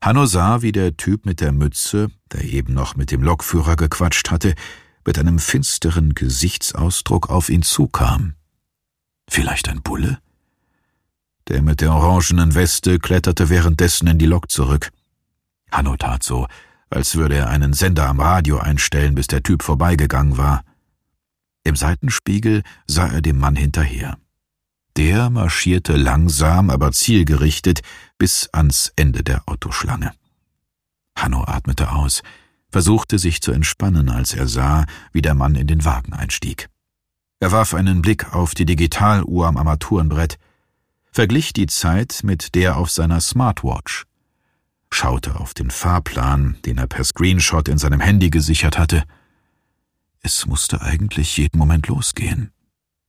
[0.02, 4.32] Hanno sah, wie der Typ mit der Mütze, der eben noch mit dem Lokführer gequatscht
[4.32, 4.56] hatte,
[5.06, 8.34] mit einem finsteren Gesichtsausdruck auf ihn zukam.
[9.30, 10.20] Vielleicht ein Bulle?
[11.48, 14.92] Der mit der orangenen Weste kletterte währenddessen in die Lok zurück.
[15.72, 16.48] Hanno tat so,
[16.90, 20.64] als würde er einen Sender am Radio einstellen, bis der Typ vorbeigegangen war.
[21.64, 24.18] Im Seitenspiegel sah er dem Mann hinterher.
[24.98, 27.82] Der marschierte langsam, aber zielgerichtet
[28.18, 30.12] bis ans Ende der Autoschlange.
[31.16, 32.24] Hanno atmete aus,
[32.72, 36.70] versuchte sich zu entspannen, als er sah, wie der Mann in den Wagen einstieg.
[37.40, 40.38] Er warf einen Blick auf die Digitaluhr am Armaturenbrett,
[41.12, 44.06] verglich die Zeit mit der auf seiner Smartwatch
[44.92, 49.04] schaute auf den Fahrplan, den er per Screenshot in seinem Handy gesichert hatte.
[50.22, 52.52] Es musste eigentlich jeden Moment losgehen.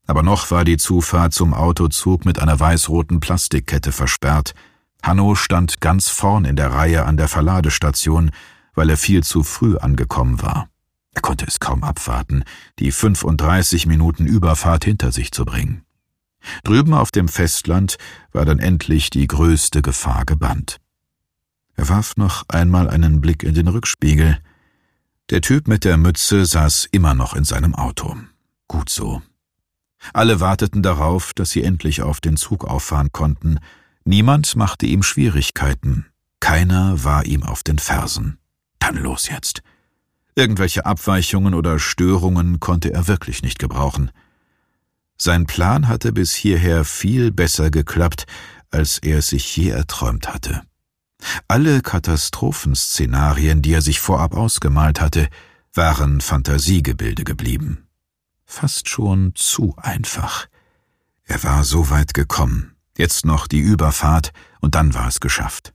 [0.07, 4.55] Aber noch war die Zufahrt zum Autozug mit einer weiß-roten Plastikkette versperrt.
[5.03, 8.31] Hanno stand ganz vorn in der Reihe an der Verladestation,
[8.75, 10.69] weil er viel zu früh angekommen war.
[11.12, 12.44] Er konnte es kaum abwarten,
[12.79, 15.85] die 35 Minuten Überfahrt hinter sich zu bringen.
[16.64, 17.99] Drüben auf dem Festland
[18.33, 20.79] war dann endlich die größte Gefahr gebannt.
[21.77, 24.38] Er warf noch einmal einen Blick in den Rückspiegel.
[25.31, 28.16] Der Typ mit der Mütze saß immer noch in seinem Auto.
[28.68, 29.23] Gut so.
[30.12, 33.59] Alle warteten darauf, dass sie endlich auf den Zug auffahren konnten.
[34.05, 36.07] Niemand machte ihm Schwierigkeiten.
[36.40, 38.38] Keiner war ihm auf den Fersen.
[38.79, 39.62] Dann los jetzt.
[40.35, 44.11] Irgendwelche Abweichungen oder Störungen konnte er wirklich nicht gebrauchen.
[45.16, 48.27] Sein Plan hatte bis hierher viel besser geklappt,
[48.71, 50.62] als er es sich je erträumt hatte.
[51.49, 55.29] Alle Katastrophenszenarien, die er sich vorab ausgemalt hatte,
[55.75, 57.87] waren Fantasiegebilde geblieben.
[58.47, 60.47] Fast schon zu einfach.
[61.25, 65.73] Er war so weit gekommen, jetzt noch die Überfahrt, und dann war es geschafft.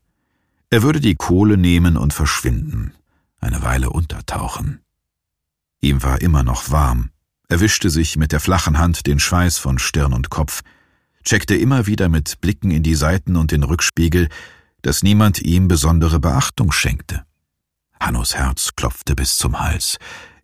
[0.70, 2.94] Er würde die Kohle nehmen und verschwinden,
[3.46, 4.82] eine Weile untertauchen.
[5.80, 7.12] Ihm war immer noch warm.
[7.48, 10.62] Er wischte sich mit der flachen Hand den Schweiß von Stirn und Kopf,
[11.24, 14.30] checkte immer wieder mit Blicken in die Seiten und den Rückspiegel,
[14.82, 17.24] dass niemand ihm besondere Beachtung schenkte.
[18.00, 19.98] Hannos Herz klopfte bis zum Hals.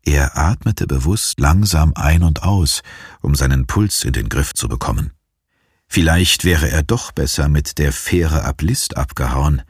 [0.03, 2.81] Er atmete bewusst langsam ein und aus,
[3.21, 5.11] um seinen Puls in den Griff zu bekommen.
[5.87, 9.61] Vielleicht wäre er doch besser mit der Fähre ab List abgehauen.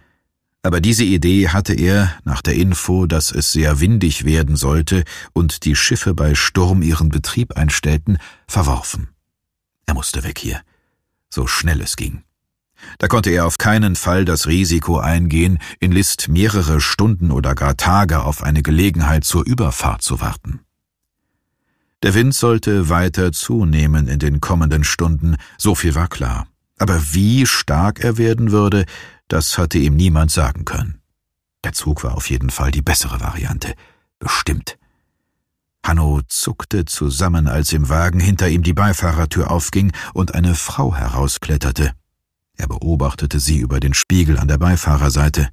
[0.64, 5.66] Aber diese Idee hatte er, nach der Info, dass es sehr windig werden sollte und
[5.66, 9.10] die Schiffe bei Sturm ihren Betrieb einstellten, verworfen.
[9.88, 10.62] Er musste weg hier,
[11.30, 12.24] so schnell es ging.
[13.00, 17.78] Da konnte er auf keinen Fall das Risiko eingehen, in List mehrere Stunden oder gar
[17.78, 20.62] Tage auf eine Gelegenheit zur Überfahrt zu warten.
[22.04, 26.48] Der Wind sollte weiter zunehmen in den kommenden Stunden, so viel war klar.
[26.80, 28.86] Aber wie stark er werden würde,
[29.32, 31.02] das hatte ihm niemand sagen können.
[31.64, 33.76] Der Zug war auf jeden Fall die bessere Variante.
[34.20, 34.78] Bestimmt.
[35.86, 41.94] Hanno zuckte zusammen, als im Wagen hinter ihm die Beifahrertür aufging und eine Frau herauskletterte.
[42.58, 45.50] Er beobachtete sie über den Spiegel an der Beifahrerseite.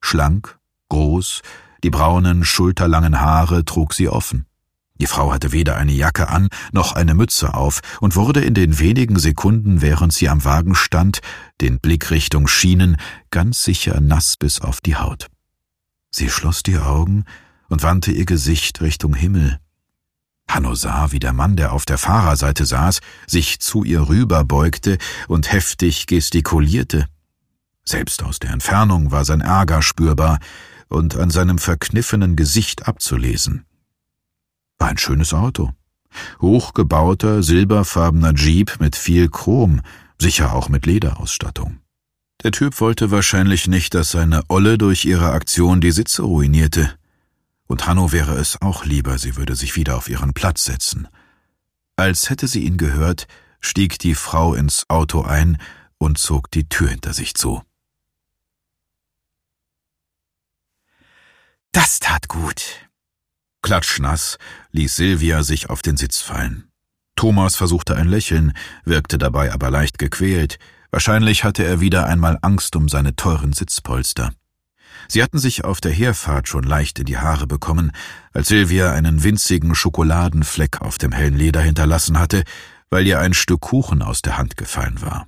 [0.00, 0.58] Schlank,
[0.90, 1.40] groß,
[1.82, 4.44] die braunen, schulterlangen Haare trug sie offen.
[5.00, 8.78] Die Frau hatte weder eine Jacke an noch eine Mütze auf und wurde in den
[8.78, 11.20] wenigen Sekunden, während sie am Wagen stand,
[11.60, 12.96] den Blick Richtung Schienen,
[13.30, 15.28] ganz sicher nass bis auf die Haut.
[16.10, 17.24] Sie schloss die Augen
[17.68, 19.58] und wandte ihr Gesicht Richtung Himmel.
[20.50, 25.52] Hanno sah, wie der Mann, der auf der Fahrerseite saß, sich zu ihr rüberbeugte und
[25.52, 27.06] heftig gestikulierte.
[27.84, 30.38] Selbst aus der Entfernung war sein Ärger spürbar
[30.88, 33.66] und an seinem verkniffenen Gesicht abzulesen.
[34.78, 35.72] War ein schönes Auto.
[36.40, 39.82] Hochgebauter, silberfarbener Jeep mit viel Chrom,
[40.20, 41.78] sicher auch mit Lederausstattung.
[42.42, 46.98] Der Typ wollte wahrscheinlich nicht, dass seine Olle durch ihre Aktion die Sitze ruinierte
[47.68, 51.06] und Hanno wäre es auch lieber, sie würde sich wieder auf ihren Platz setzen.
[51.96, 53.28] Als hätte sie ihn gehört,
[53.60, 55.58] stieg die Frau ins Auto ein
[55.98, 57.62] und zog die Tür hinter sich zu.
[61.72, 62.87] Das tat gut.
[63.62, 64.38] Klatschnass
[64.72, 66.68] ließ Silvia sich auf den Sitz fallen.
[67.16, 68.52] Thomas versuchte ein Lächeln,
[68.84, 70.58] wirkte dabei aber leicht gequält.
[70.90, 74.32] Wahrscheinlich hatte er wieder einmal Angst um seine teuren Sitzpolster.
[75.08, 77.92] Sie hatten sich auf der Herfahrt schon leicht in die Haare bekommen,
[78.32, 82.44] als Silvia einen winzigen Schokoladenfleck auf dem hellen Leder hinterlassen hatte,
[82.90, 85.26] weil ihr ein Stück Kuchen aus der Hand gefallen war.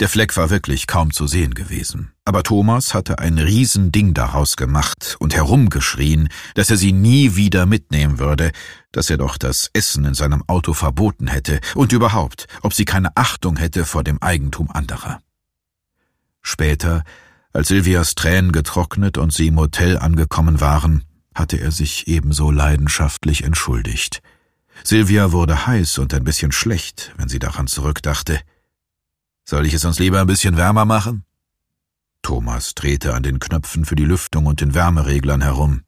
[0.00, 5.16] Der Fleck war wirklich kaum zu sehen gewesen, aber Thomas hatte ein Riesending daraus gemacht
[5.20, 8.50] und herumgeschrien, dass er sie nie wieder mitnehmen würde,
[8.90, 13.16] dass er doch das Essen in seinem Auto verboten hätte und überhaupt, ob sie keine
[13.16, 15.20] Achtung hätte vor dem Eigentum anderer.
[16.40, 17.04] Später,
[17.52, 23.44] als Silvias Tränen getrocknet und sie im Hotel angekommen waren, hatte er sich ebenso leidenschaftlich
[23.44, 24.22] entschuldigt.
[24.84, 28.40] Silvia wurde heiß und ein bisschen schlecht, wenn sie daran zurückdachte.
[29.52, 31.26] Soll ich es uns lieber ein bisschen wärmer machen?
[32.22, 35.82] Thomas drehte an den Knöpfen für die Lüftung und den Wärmereglern herum.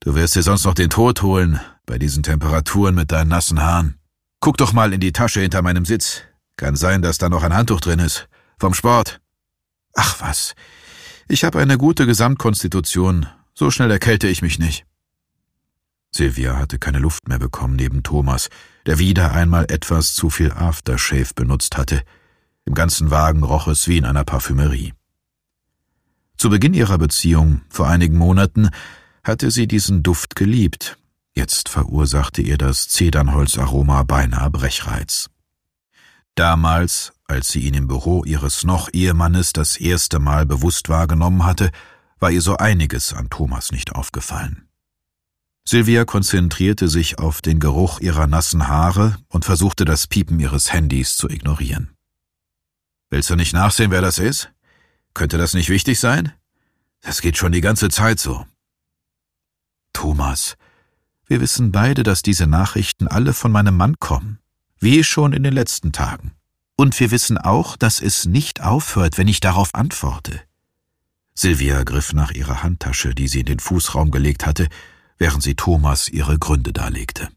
[0.00, 3.98] Du wirst dir sonst noch den Tod holen, bei diesen Temperaturen mit deinen nassen Haaren.
[4.40, 6.24] Guck doch mal in die Tasche hinter meinem Sitz.
[6.56, 8.28] Kann sein, dass da noch ein Handtuch drin ist.
[8.58, 9.22] Vom Sport.
[9.94, 10.52] Ach was.
[11.28, 13.28] Ich habe eine gute Gesamtkonstitution.
[13.54, 14.84] So schnell erkälte ich mich nicht.
[16.10, 18.50] Silvia hatte keine Luft mehr bekommen neben Thomas,
[18.84, 22.02] der wieder einmal etwas zu viel Aftershave benutzt hatte.
[22.64, 24.92] Im ganzen Wagen roch es wie in einer Parfümerie.
[26.36, 28.70] Zu Beginn ihrer Beziehung, vor einigen Monaten,
[29.24, 30.98] hatte sie diesen Duft geliebt.
[31.34, 35.30] Jetzt verursachte ihr das Zedernholzaroma beinahe Brechreiz.
[36.34, 41.70] Damals, als sie ihn im Büro ihres noch Ehemannes das erste Mal bewusst wahrgenommen hatte,
[42.18, 44.68] war ihr so einiges an Thomas nicht aufgefallen.
[45.64, 51.16] Sylvia konzentrierte sich auf den Geruch ihrer nassen Haare und versuchte das Piepen ihres Handys
[51.16, 51.94] zu ignorieren.
[53.12, 54.50] Willst du nicht nachsehen, wer das ist?
[55.12, 56.32] Könnte das nicht wichtig sein?
[57.02, 58.46] Das geht schon die ganze Zeit so.
[59.92, 60.56] Thomas,
[61.26, 64.38] wir wissen beide, dass diese Nachrichten alle von meinem Mann kommen,
[64.78, 66.32] wie schon in den letzten Tagen.
[66.74, 70.40] Und wir wissen auch, dass es nicht aufhört, wenn ich darauf antworte.
[71.34, 74.68] Silvia griff nach ihrer Handtasche, die sie in den Fußraum gelegt hatte,
[75.18, 77.28] während sie Thomas ihre Gründe darlegte.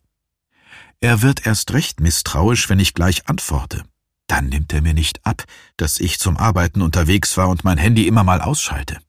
[1.02, 3.84] Er wird erst recht misstrauisch, wenn ich gleich antworte.
[4.28, 5.44] Dann nimmt er mir nicht ab,
[5.78, 9.00] dass ich zum Arbeiten unterwegs war und mein Handy immer mal ausschalte.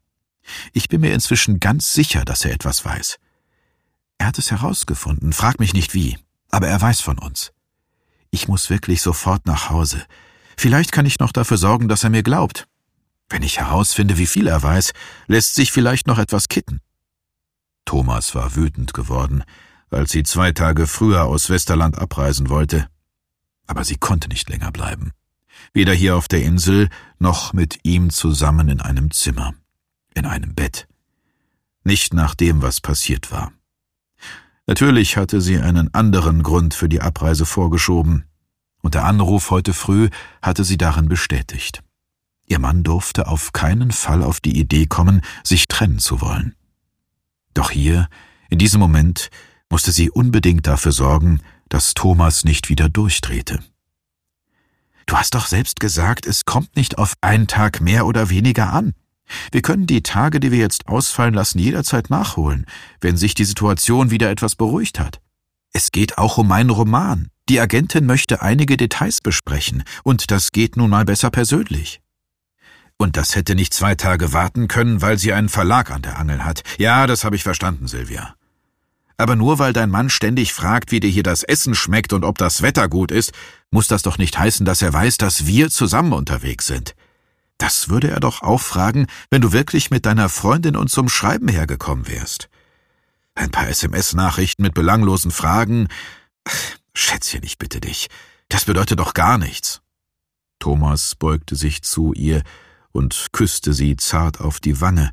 [0.73, 3.19] Ich bin mir inzwischen ganz sicher, dass er etwas weiß.
[4.19, 6.19] Er hat es herausgefunden, frag mich nicht wie,
[6.51, 7.53] aber er weiß von uns.
[8.31, 10.05] Ich muss wirklich sofort nach Hause.
[10.57, 12.67] Vielleicht kann ich noch dafür sorgen, dass er mir glaubt.
[13.29, 14.93] Wenn ich herausfinde, wie viel er weiß,
[15.27, 16.81] lässt sich vielleicht noch etwas kitten.
[17.85, 19.45] Thomas war wütend geworden,
[19.91, 22.89] als sie zwei Tage früher aus Westerland abreisen wollte
[23.67, 25.13] aber sie konnte nicht länger bleiben.
[25.73, 29.55] Weder hier auf der Insel noch mit ihm zusammen in einem Zimmer,
[30.15, 30.87] in einem Bett.
[31.85, 33.53] Nicht nach dem, was passiert war.
[34.67, 38.25] Natürlich hatte sie einen anderen Grund für die Abreise vorgeschoben,
[38.83, 40.11] und der Anruf heute früh
[40.43, 41.83] hatte sie darin bestätigt.
[42.47, 46.55] Ihr Mann durfte auf keinen Fall auf die Idee kommen, sich trennen zu wollen.
[47.55, 48.09] Doch hier,
[48.49, 49.31] in diesem Moment,
[49.69, 53.61] musste sie unbedingt dafür sorgen, dass Thomas nicht wieder durchdrehte.
[55.07, 58.93] Du hast doch selbst gesagt, es kommt nicht auf einen Tag mehr oder weniger an.
[59.53, 62.67] Wir können die Tage, die wir jetzt ausfallen lassen, jederzeit nachholen,
[63.01, 65.21] wenn sich die Situation wieder etwas beruhigt hat.
[65.73, 67.29] Es geht auch um meinen Roman.
[67.49, 72.01] Die Agentin möchte einige Details besprechen, und das geht nun mal besser persönlich.
[72.99, 76.45] Und das hätte nicht zwei Tage warten können, weil sie einen Verlag an der Angel
[76.45, 76.63] hat.
[76.79, 78.35] Ja, das habe ich verstanden, Silvia.
[79.17, 82.37] Aber nur weil dein Mann ständig fragt, wie dir hier das Essen schmeckt und ob
[82.39, 83.33] das Wetter gut ist,
[83.71, 86.95] muss das doch nicht heißen, dass er weiß, dass wir zusammen unterwegs sind.
[87.59, 91.49] Das würde er doch auch fragen, wenn du wirklich mit deiner Freundin und zum Schreiben
[91.49, 92.51] hergekommen wärst.
[93.35, 95.89] Ein paar SMS-Nachrichten mit belanglosen Fragen.
[96.95, 98.09] Schätzchen, ich bitte dich.
[98.49, 99.81] Das bedeutet doch gar nichts.
[100.59, 102.43] Thomas beugte sich zu ihr
[102.93, 105.11] und küsste sie zart auf die Wange,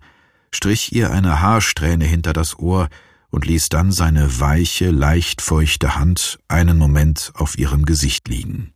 [0.51, 2.89] strich ihr eine Haarsträhne hinter das Ohr
[3.33, 8.73] und ließ dann seine weiche, leicht feuchte Hand einen Moment auf ihrem Gesicht liegen.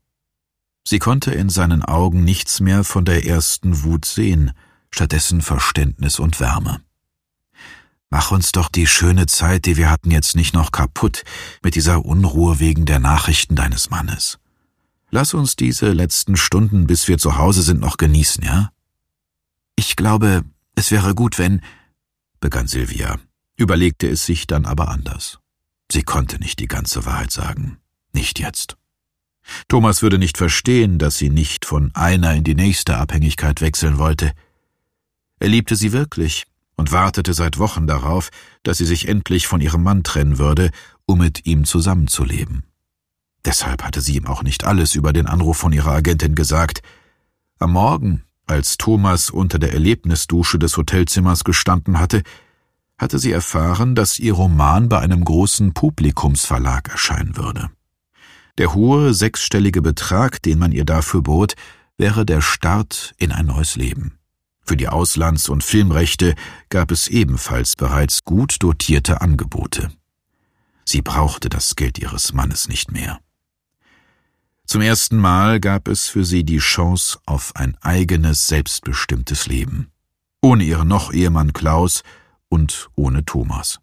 [0.83, 4.53] Sie konnte in seinen Augen nichts mehr von der ersten Wut sehen,
[4.89, 6.81] stattdessen Verständnis und Wärme.
[8.09, 11.23] Mach uns doch die schöne Zeit, die wir hatten, jetzt nicht noch kaputt
[11.61, 14.39] mit dieser Unruhe wegen der Nachrichten deines Mannes.
[15.11, 18.71] Lass uns diese letzten Stunden, bis wir zu Hause sind, noch genießen, ja?
[19.75, 20.43] Ich glaube,
[20.73, 21.61] es wäre gut, wenn,
[22.39, 23.19] begann Silvia,
[23.57, 25.39] überlegte es sich dann aber anders.
[25.91, 27.79] Sie konnte nicht die ganze Wahrheit sagen.
[28.13, 28.77] Nicht jetzt.
[29.67, 34.33] Thomas würde nicht verstehen, dass sie nicht von einer in die nächste Abhängigkeit wechseln wollte.
[35.39, 36.45] Er liebte sie wirklich
[36.75, 38.29] und wartete seit Wochen darauf,
[38.63, 40.71] dass sie sich endlich von ihrem Mann trennen würde,
[41.05, 42.63] um mit ihm zusammenzuleben.
[43.45, 46.81] Deshalb hatte sie ihm auch nicht alles über den Anruf von ihrer Agentin gesagt.
[47.59, 52.23] Am Morgen, als Thomas unter der Erlebnisdusche des Hotelzimmers gestanden hatte,
[52.97, 57.69] hatte sie erfahren, dass ihr Roman bei einem großen Publikumsverlag erscheinen würde.
[58.57, 61.55] Der hohe sechsstellige Betrag, den man ihr dafür bot,
[61.97, 64.17] wäre der Start in ein neues Leben.
[64.65, 66.35] Für die Auslands- und Filmrechte
[66.69, 69.91] gab es ebenfalls bereits gut dotierte Angebote.
[70.83, 73.19] Sie brauchte das Geld ihres Mannes nicht mehr.
[74.65, 79.91] Zum ersten Mal gab es für sie die Chance auf ein eigenes, selbstbestimmtes Leben.
[80.41, 82.03] Ohne ihren noch Ehemann Klaus
[82.49, 83.79] und ohne Thomas.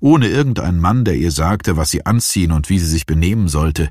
[0.00, 3.90] Ohne irgendeinen Mann, der ihr sagte, was sie anziehen und wie sie sich benehmen sollte,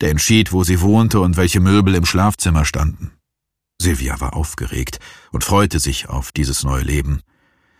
[0.00, 3.12] der entschied, wo sie wohnte und welche Möbel im Schlafzimmer standen.
[3.80, 4.98] Silvia war aufgeregt
[5.30, 7.20] und freute sich auf dieses neue Leben.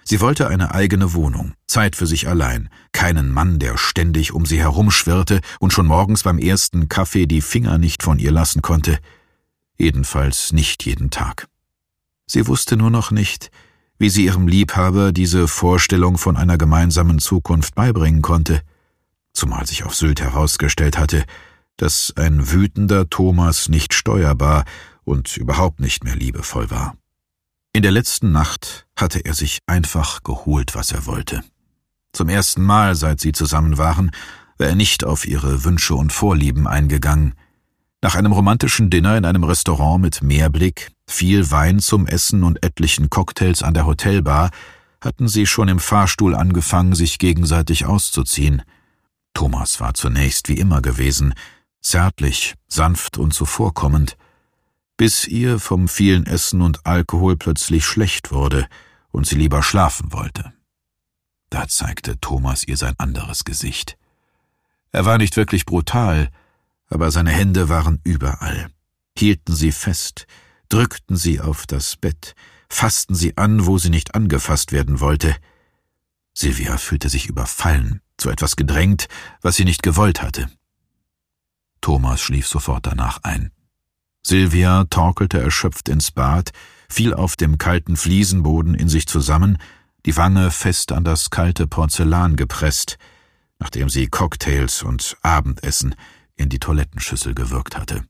[0.05, 4.59] Sie wollte eine eigene Wohnung, Zeit für sich allein, keinen Mann, der ständig um sie
[4.59, 8.99] herumschwirrte und schon morgens beim ersten Kaffee die Finger nicht von ihr lassen konnte,
[9.79, 11.47] jedenfalls nicht jeden Tag.
[12.27, 13.51] Sie wusste nur noch nicht,
[14.03, 18.63] wie sie ihrem Liebhaber diese Vorstellung von einer gemeinsamen Zukunft beibringen konnte,
[19.33, 21.25] zumal sich auf Sylt herausgestellt hatte,
[21.77, 24.65] dass ein wütender Thomas nicht steuerbar
[25.05, 26.97] und überhaupt nicht mehr liebevoll war.
[27.73, 31.45] In der letzten Nacht hatte er sich einfach geholt, was er wollte.
[32.13, 34.11] Zum ersten Mal, seit sie zusammen waren,
[34.59, 37.35] war er nicht auf ihre Wünsche und Vorlieben eingegangen.
[38.05, 43.11] Nach einem romantischen Dinner in einem Restaurant mit Meerblick, viel Wein zum Essen und etlichen
[43.11, 44.51] Cocktails an der Hotelbar
[45.01, 48.63] hatten sie schon im Fahrstuhl angefangen, sich gegenseitig auszuziehen.
[49.35, 51.35] Thomas war zunächst wie immer gewesen,
[51.81, 54.17] zärtlich, sanft und zuvorkommend,
[54.97, 58.67] bis ihr vom vielen Essen und Alkohol plötzlich schlecht wurde
[59.13, 60.53] und sie lieber schlafen wollte.
[61.51, 63.97] Da zeigte Thomas ihr sein anderes Gesicht.
[64.91, 66.31] Er war nicht wirklich brutal,
[66.93, 68.69] aber seine Hände waren überall,
[69.17, 70.27] hielten sie fest,
[70.69, 72.35] drückten sie auf das Bett,
[72.69, 75.35] fassten sie an, wo sie nicht angefasst werden wollte.
[76.35, 79.09] Silvia fühlte sich überfallen, zu etwas gedrängt,
[79.41, 80.51] was sie nicht gewollt hatte.
[81.81, 83.51] Thomas schlief sofort danach ein.
[84.23, 86.53] Silvia torkelte erschöpft ins Bad,
[86.89, 89.59] fiel auf dem kalten Fliesenboden in sich zusammen,
[90.07, 92.99] die Wange fest an das kalte Porzellan gepresst,
[93.59, 95.95] nachdem sie Cocktails und Abendessen
[96.37, 98.05] in die Toilettenschüssel gewirkt hatte.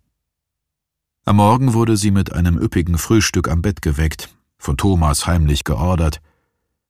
[1.25, 6.21] Am Morgen wurde sie mit einem üppigen Frühstück am Bett geweckt, von Thomas heimlich geordert.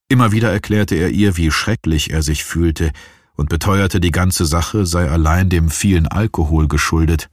[0.08, 2.92] Immer wieder erklärte er ihr, wie schrecklich er sich fühlte,
[3.34, 7.28] und beteuerte, die ganze Sache sei allein dem vielen Alkohol geschuldet.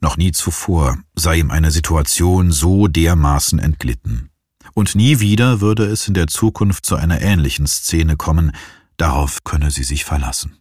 [0.00, 4.30] Noch nie zuvor sei ihm eine Situation so dermaßen entglitten.
[4.74, 8.52] Und nie wieder würde es in der Zukunft zu einer ähnlichen Szene kommen,
[8.96, 10.58] darauf könne sie sich verlassen.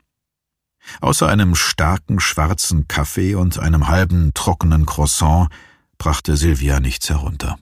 [1.01, 5.49] Außer einem starken schwarzen Kaffee und einem halben trockenen Croissant
[5.97, 7.57] brachte Silvia nichts herunter.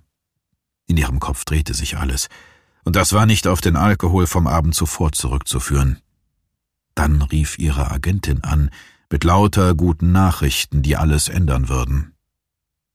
[0.88, 2.28] In ihrem Kopf drehte sich alles,
[2.84, 6.00] und das war nicht auf den Alkohol vom Abend zuvor zurückzuführen.
[6.96, 8.70] Dann rief ihre Agentin an,
[9.10, 12.14] mit lauter guten Nachrichten, die alles ändern würden.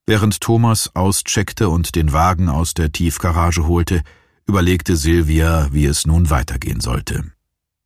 [0.07, 4.03] Während Thomas auscheckte und den Wagen aus der Tiefgarage holte,
[4.47, 7.31] überlegte Silvia, wie es nun weitergehen sollte.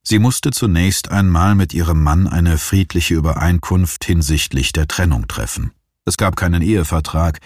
[0.03, 5.72] Sie musste zunächst einmal mit ihrem Mann eine friedliche Übereinkunft hinsichtlich der Trennung treffen.
[6.05, 7.38] Es gab keinen Ehevertrag,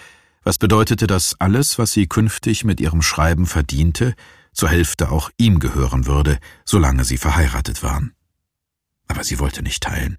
[0.43, 4.15] was bedeutete, dass alles, was sie künftig mit ihrem Schreiben verdiente,
[4.53, 8.13] zur Hälfte auch ihm gehören würde, solange sie verheiratet waren
[9.07, 10.17] aber sie wollte nicht teilen.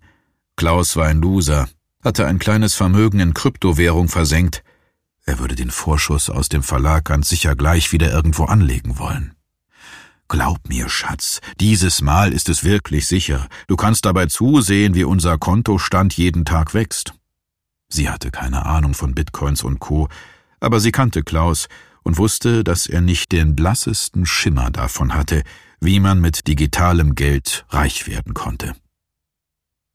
[0.57, 1.69] Klaus war ein Loser,
[2.03, 4.65] hatte ein kleines Vermögen in Kryptowährung versenkt.
[5.25, 9.35] Er würde den Vorschuss aus dem Verlag ganz sicher gleich wieder irgendwo anlegen wollen.
[10.29, 13.49] Glaub mir, Schatz, dieses Mal ist es wirklich sicher.
[13.67, 17.15] Du kannst dabei zusehen, wie unser Kontostand jeden Tag wächst.
[17.89, 20.09] Sie hatte keine Ahnung von Bitcoins und Co.,
[20.61, 21.69] aber sie kannte Klaus
[22.03, 25.43] und wusste, dass er nicht den blassesten Schimmer davon hatte,
[25.81, 28.75] wie man mit digitalem Geld reich werden konnte.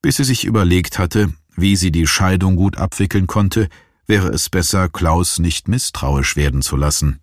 [0.01, 3.69] Bis sie sich überlegt hatte, wie sie die Scheidung gut abwickeln konnte,
[4.07, 7.19] wäre es besser, Klaus nicht misstrauisch werden zu lassen.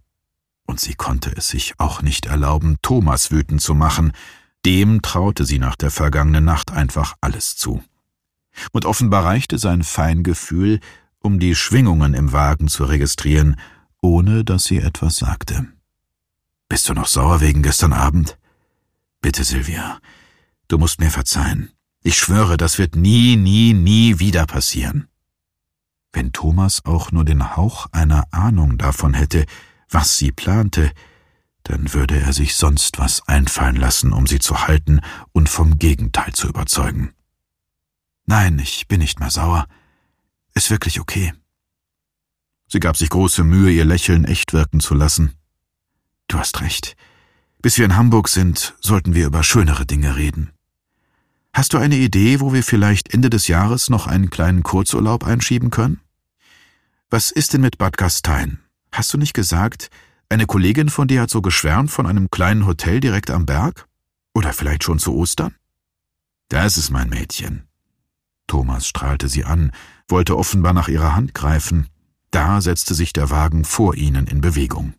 [0.70, 4.12] Und sie konnte es sich auch nicht erlauben, Thomas wütend zu machen,
[4.64, 7.82] dem traute sie nach der vergangenen Nacht einfach alles zu.
[8.70, 10.78] Und offenbar reichte sein Feingefühl,
[11.18, 13.56] um die Schwingungen im Wagen zu registrieren,
[14.00, 15.66] ohne dass sie etwas sagte.
[16.68, 18.38] Bist du noch sauer wegen gestern Abend?
[19.20, 19.98] Bitte, Silvia,
[20.68, 21.72] du musst mir verzeihen.
[22.04, 25.08] Ich schwöre, das wird nie, nie, nie wieder passieren.
[26.12, 29.46] Wenn Thomas auch nur den Hauch einer Ahnung davon hätte,
[29.90, 30.92] was sie plante,
[31.64, 35.00] dann würde er sich sonst was einfallen lassen, um sie zu halten
[35.32, 37.12] und vom Gegenteil zu überzeugen.
[38.26, 39.66] Nein, ich bin nicht mehr sauer.
[40.54, 41.32] ist wirklich okay.
[42.68, 45.34] Sie gab sich große Mühe, ihr Lächeln echt wirken zu lassen.
[46.28, 46.96] Du hast recht.
[47.60, 50.52] Bis wir in Hamburg sind, sollten wir über schönere Dinge reden.
[51.52, 55.70] Hast du eine Idee, wo wir vielleicht Ende des Jahres noch einen kleinen Kurzurlaub einschieben
[55.70, 56.00] können?
[57.10, 58.60] Was ist denn mit Bad Gastein?
[58.92, 59.90] Hast du nicht gesagt,
[60.28, 63.86] eine Kollegin von dir hat so geschwärmt von einem kleinen Hotel direkt am Berg?
[64.34, 65.54] Oder vielleicht schon zu Ostern?
[66.48, 67.68] Das ist mein Mädchen.
[68.46, 69.72] Thomas strahlte sie an,
[70.08, 71.88] wollte offenbar nach ihrer Hand greifen.
[72.30, 74.94] Da setzte sich der Wagen vor ihnen in Bewegung.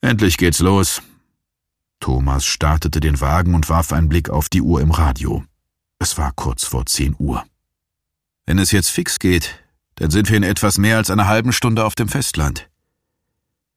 [0.00, 1.02] Endlich geht's los.
[2.00, 5.44] Thomas startete den Wagen und warf einen Blick auf die Uhr im Radio.
[5.98, 7.44] Es war kurz vor zehn Uhr.
[8.46, 9.62] Wenn es jetzt fix geht,
[10.00, 12.70] dann sind wir in etwas mehr als einer halben Stunde auf dem Festland.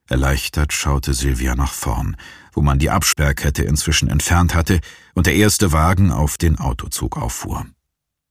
[0.07, 2.15] Erleichtert schaute Silvia nach vorn,
[2.53, 4.79] wo man die Absperrkette inzwischen entfernt hatte
[5.15, 7.65] und der erste Wagen auf den Autozug auffuhr.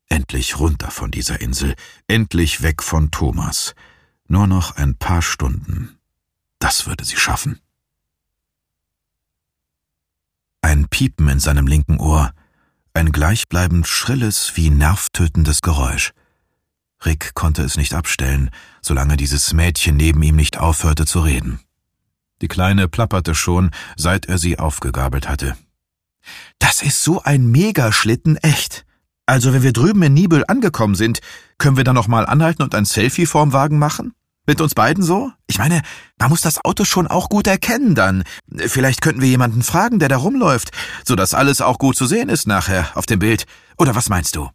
[0.09, 1.75] Endlich runter von dieser Insel,
[2.07, 3.75] endlich weg von Thomas.
[4.27, 5.99] Nur noch ein paar Stunden.
[6.59, 7.61] Das würde sie schaffen.
[10.63, 12.33] Ein Piepen in seinem linken Ohr,
[12.95, 16.15] ein gleichbleibend schrilles wie nervtötendes Geräusch.
[17.05, 18.51] Rick konnte es nicht abstellen,
[18.81, 21.61] solange dieses Mädchen neben ihm nicht aufhörte zu reden.
[22.41, 25.57] Die Kleine plapperte schon, seit er sie aufgegabelt hatte.
[26.59, 28.85] Das ist so ein Megaschlitten, echt.
[29.27, 31.21] Also, wenn wir drüben in Nibel angekommen sind,
[31.59, 34.15] können wir dann noch mal anhalten und ein Selfie vorm Wagen machen?
[34.47, 35.31] Mit uns beiden so?
[35.47, 35.83] Ich meine,
[36.19, 38.25] man muss das Auto schon auch gut erkennen dann.
[38.57, 40.71] Vielleicht könnten wir jemanden fragen, der da rumläuft,
[41.05, 43.47] so dass alles auch gut zu sehen ist nachher auf dem Bild.
[43.79, 44.51] Oder was meinst du?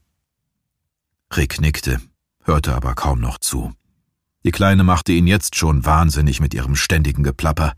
[1.33, 2.01] Rick nickte
[2.47, 3.73] hörte aber kaum noch zu.
[4.43, 7.73] Die Kleine machte ihn jetzt schon wahnsinnig mit ihrem ständigen Geplapper.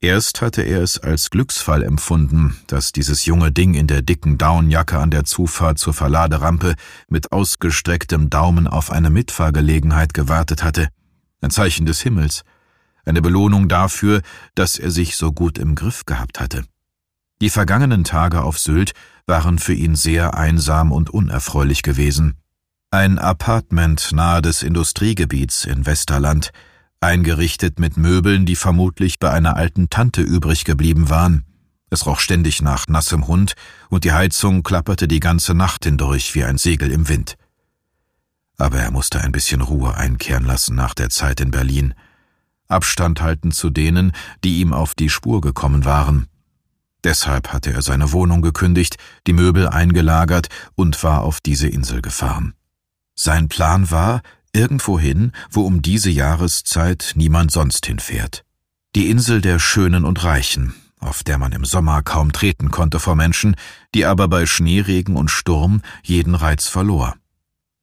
[0.00, 4.98] Erst hatte er es als Glücksfall empfunden, dass dieses junge Ding in der dicken Downjacke
[4.98, 6.74] an der Zufahrt zur Verladerampe
[7.08, 10.88] mit ausgestrecktem Daumen auf eine Mitfahrgelegenheit gewartet hatte.
[11.40, 12.42] Ein Zeichen des Himmels.
[13.06, 14.20] Eine Belohnung dafür,
[14.54, 16.64] dass er sich so gut im Griff gehabt hatte.
[17.40, 18.92] Die vergangenen Tage auf Sylt
[19.26, 22.36] waren für ihn sehr einsam und unerfreulich gewesen.
[22.94, 26.52] Ein Apartment nahe des Industriegebiets in Westerland,
[27.00, 31.44] eingerichtet mit Möbeln, die vermutlich bei einer alten Tante übrig geblieben waren.
[31.90, 33.54] Es roch ständig nach nassem Hund,
[33.88, 37.34] und die Heizung klapperte die ganze Nacht hindurch wie ein Segel im Wind.
[38.58, 41.94] Aber er musste ein bisschen Ruhe einkehren lassen nach der Zeit in Berlin,
[42.68, 44.12] Abstand halten zu denen,
[44.44, 46.28] die ihm auf die Spur gekommen waren.
[47.02, 52.54] Deshalb hatte er seine Wohnung gekündigt, die Möbel eingelagert und war auf diese Insel gefahren.
[53.14, 58.44] Sein Plan war, irgendwohin, wo um diese Jahreszeit niemand sonst hinfährt.
[58.94, 63.16] Die Insel der Schönen und Reichen, auf der man im Sommer kaum treten konnte vor
[63.16, 63.56] Menschen,
[63.94, 67.14] die aber bei Schneeregen und Sturm jeden Reiz verlor.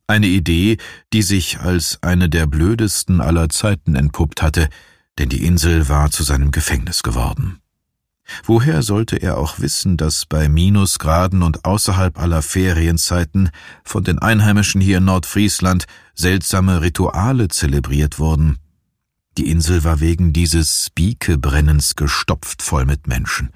[0.07, 0.77] Eine Idee,
[1.13, 4.69] die sich als eine der blödesten aller Zeiten entpuppt hatte,
[5.17, 7.60] denn die Insel war zu seinem Gefängnis geworden.
[8.43, 13.49] Woher sollte er auch wissen, dass bei Minusgraden und außerhalb aller Ferienzeiten
[13.83, 18.57] von den Einheimischen hier in Nordfriesland seltsame Rituale zelebriert wurden?
[19.37, 23.49] Die Insel war wegen dieses Biekebrennens gestopft voll mit Menschen.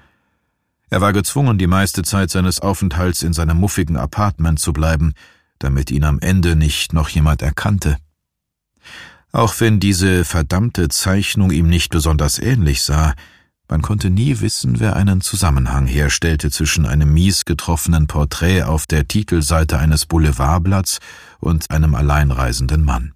[0.88, 5.12] Er war gezwungen, die meiste Zeit seines Aufenthalts in seinem muffigen Apartment zu bleiben,
[5.58, 7.96] damit ihn am Ende nicht noch jemand erkannte.
[9.32, 13.14] Auch wenn diese verdammte Zeichnung ihm nicht besonders ähnlich sah,
[13.68, 19.08] man konnte nie wissen, wer einen Zusammenhang herstellte zwischen einem mies getroffenen Porträt auf der
[19.08, 20.98] Titelseite eines Boulevardblatts
[21.40, 23.12] und einem alleinreisenden Mann.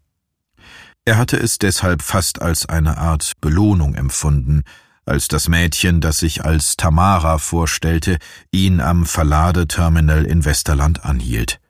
[1.04, 4.62] Er hatte es deshalb fast als eine Art Belohnung empfunden,
[5.06, 8.18] als das Mädchen, das sich als Tamara vorstellte,
[8.50, 11.60] ihn am Verladeterminal in Westerland anhielt.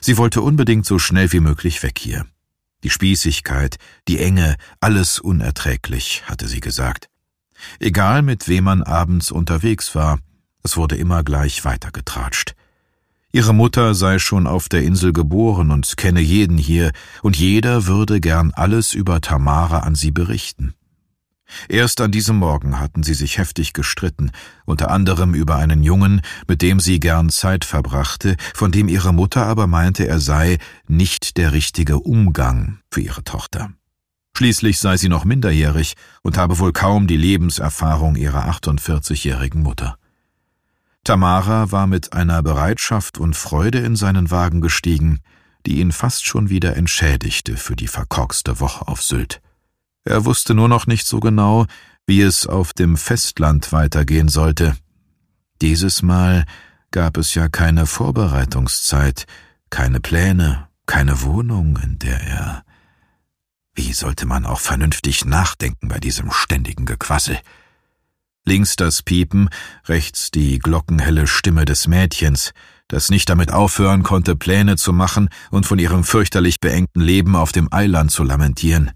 [0.00, 2.26] Sie wollte unbedingt so schnell wie möglich weg hier.
[2.82, 3.76] Die Spießigkeit,
[4.08, 7.11] die Enge, alles unerträglich, hatte sie gesagt.
[7.80, 10.18] Egal mit wem man abends unterwegs war,
[10.62, 12.54] es wurde immer gleich weitergetratscht.
[13.32, 16.92] Ihre Mutter sei schon auf der Insel geboren und kenne jeden hier,
[17.22, 20.74] und jeder würde gern alles über Tamara an sie berichten.
[21.68, 24.30] Erst an diesem Morgen hatten sie sich heftig gestritten,
[24.64, 29.46] unter anderem über einen Jungen, mit dem sie gern Zeit verbrachte, von dem ihre Mutter
[29.46, 33.70] aber meinte, er sei nicht der richtige Umgang für ihre Tochter.
[34.42, 39.96] Schließlich sei sie noch minderjährig und habe wohl kaum die Lebenserfahrung ihrer 48-jährigen Mutter.
[41.04, 45.20] Tamara war mit einer Bereitschaft und Freude in seinen Wagen gestiegen,
[45.64, 49.40] die ihn fast schon wieder entschädigte für die verkorkste Woche auf Sylt.
[50.04, 51.66] Er wusste nur noch nicht so genau,
[52.08, 54.74] wie es auf dem Festland weitergehen sollte.
[55.60, 56.46] Dieses Mal
[56.90, 59.26] gab es ja keine Vorbereitungszeit,
[59.70, 62.64] keine Pläne, keine Wohnung, in der er.
[63.74, 67.38] Wie sollte man auch vernünftig nachdenken bei diesem ständigen Gequassel?
[68.44, 69.48] Links das Piepen,
[69.86, 72.52] rechts die glockenhelle Stimme des Mädchens,
[72.88, 77.52] das nicht damit aufhören konnte, Pläne zu machen und von ihrem fürchterlich beengten Leben auf
[77.52, 78.90] dem Eiland zu lamentieren.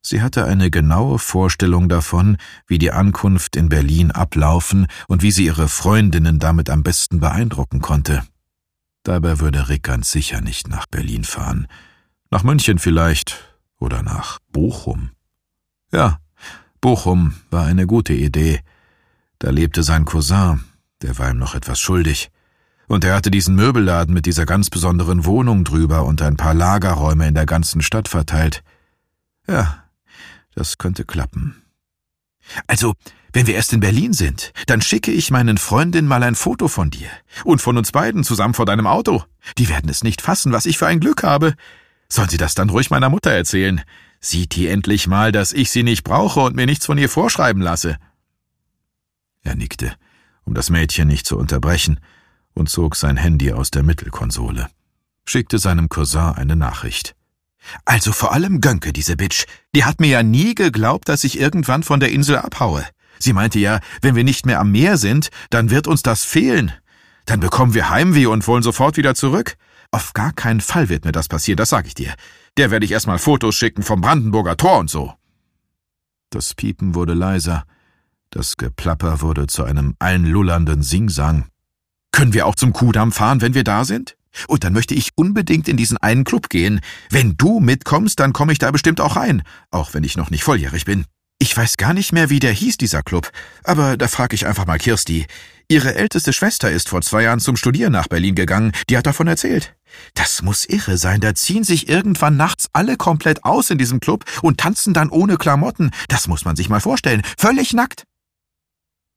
[0.00, 5.46] Sie hatte eine genaue Vorstellung davon, wie die Ankunft in Berlin ablaufen und wie sie
[5.46, 8.22] ihre Freundinnen damit am besten beeindrucken konnte.
[9.02, 11.66] Dabei würde Rick ganz sicher nicht nach Berlin fahren.
[12.30, 15.10] Nach München vielleicht oder nach Bochum.
[15.92, 16.18] Ja,
[16.80, 18.60] Bochum war eine gute Idee.
[19.38, 20.64] Da lebte sein Cousin,
[21.02, 22.30] der war ihm noch etwas schuldig.
[22.86, 27.26] Und er hatte diesen Möbelladen mit dieser ganz besonderen Wohnung drüber und ein paar Lagerräume
[27.26, 28.62] in der ganzen Stadt verteilt.
[29.46, 29.84] Ja,
[30.54, 31.62] das könnte klappen.
[32.66, 32.94] Also,
[33.32, 36.90] wenn wir erst in Berlin sind, dann schicke ich meinen Freundinnen mal ein Foto von
[36.90, 37.08] dir.
[37.44, 39.24] Und von uns beiden zusammen vor deinem Auto.
[39.58, 41.54] Die werden es nicht fassen, was ich für ein Glück habe.
[42.08, 43.82] Sollen sie das dann ruhig meiner Mutter erzählen?
[44.20, 47.62] Sieht die endlich mal, dass ich sie nicht brauche und mir nichts von ihr vorschreiben
[47.62, 47.98] lasse.
[49.42, 49.94] Er nickte,
[50.44, 52.00] um das Mädchen nicht zu unterbrechen,
[52.54, 54.68] und zog sein Handy aus der Mittelkonsole,
[55.26, 57.14] schickte seinem Cousin eine Nachricht.
[57.84, 59.46] Also vor allem Gönke, diese Bitch.
[59.74, 62.84] Die hat mir ja nie geglaubt, dass ich irgendwann von der Insel abhaue.
[63.18, 66.72] Sie meinte ja, wenn wir nicht mehr am Meer sind, dann wird uns das fehlen.
[67.26, 69.56] Dann bekommen wir Heimweh und wollen sofort wieder zurück.
[69.94, 72.12] Auf gar keinen Fall wird mir das passieren, das sag ich dir.
[72.56, 75.14] Der werde ich erstmal Fotos schicken vom Brandenburger Tor und so.
[76.30, 77.62] Das Piepen wurde leiser.
[78.30, 81.46] Das Geplapper wurde zu einem einlullernden Singsang.
[82.10, 84.16] Können wir auch zum Kudamm fahren, wenn wir da sind?
[84.48, 86.80] Und dann möchte ich unbedingt in diesen einen Club gehen.
[87.10, 90.42] Wenn du mitkommst, dann komme ich da bestimmt auch rein, auch wenn ich noch nicht
[90.42, 91.04] volljährig bin.
[91.38, 93.30] Ich weiß gar nicht mehr, wie der hieß, dieser Club,
[93.62, 95.26] aber da frage ich einfach mal Kirsti.
[95.68, 99.26] Ihre älteste Schwester ist vor zwei Jahren zum Studieren nach Berlin gegangen, die hat davon
[99.26, 99.74] erzählt.
[100.14, 104.24] Das muss irre sein, da ziehen sich irgendwann nachts alle komplett aus in diesem Club
[104.42, 105.90] und tanzen dann ohne Klamotten.
[106.08, 108.04] Das muss man sich mal vorstellen, völlig nackt.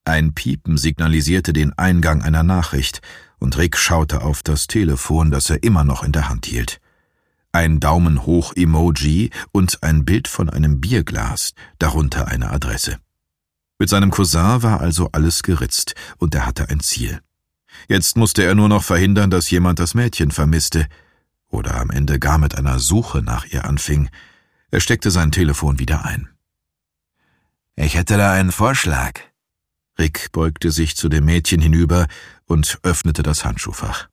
[0.06, 3.02] Ein Piepen signalisierte den Eingang einer Nachricht,
[3.40, 6.80] und Rick schaute auf das Telefon, das er immer noch in der Hand hielt.
[7.52, 13.00] Ein Daumen hoch Emoji und ein Bild von einem Bierglas, darunter eine Adresse.
[13.80, 17.20] Mit seinem Cousin war also alles geritzt, und er hatte ein Ziel.
[17.88, 20.88] Jetzt musste er nur noch verhindern, dass jemand das Mädchen vermisste,
[21.50, 24.10] oder am Ende gar mit einer Suche nach ihr anfing.
[24.70, 26.30] Er steckte sein Telefon wieder ein.
[27.76, 29.22] Ich hätte da einen Vorschlag,
[30.00, 32.08] Rick beugte sich zu dem Mädchen hinüber
[32.46, 34.08] und öffnete das Handschuhfach.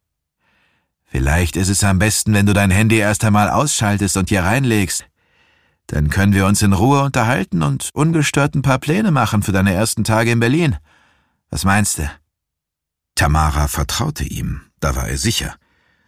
[1.05, 5.07] Vielleicht ist es am besten, wenn du dein Handy erst einmal ausschaltest und hier reinlegst.
[5.87, 9.73] Dann können wir uns in Ruhe unterhalten und ungestört ein paar Pläne machen für deine
[9.75, 10.77] ersten Tage in Berlin.
[11.51, 12.11] Was meinst du?
[13.15, 15.55] Tamara vertraute ihm, da war er sicher.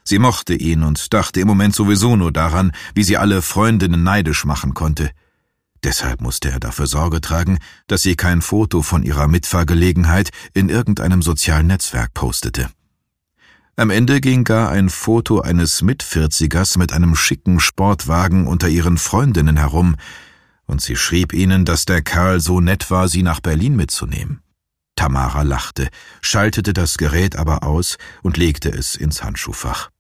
[0.05, 4.45] Sie mochte ihn und dachte im Moment sowieso nur daran, wie sie alle Freundinnen neidisch
[4.45, 5.11] machen konnte.
[5.83, 11.23] Deshalb musste er dafür Sorge tragen, dass sie kein Foto von ihrer Mitfahrgelegenheit in irgendeinem
[11.23, 12.71] sozialen Netzwerk postete.
[13.77, 19.57] Am Ende ging gar ein Foto eines Mitvierzigers mit einem schicken Sportwagen unter ihren Freundinnen
[19.59, 19.97] herum,
[20.67, 24.41] und sie schrieb ihnen, dass der Kerl so nett war, sie nach Berlin mitzunehmen.
[24.97, 25.89] Tamara lachte,
[26.23, 29.91] schaltete das Gerät aber aus und legte es ins Handschuhfach.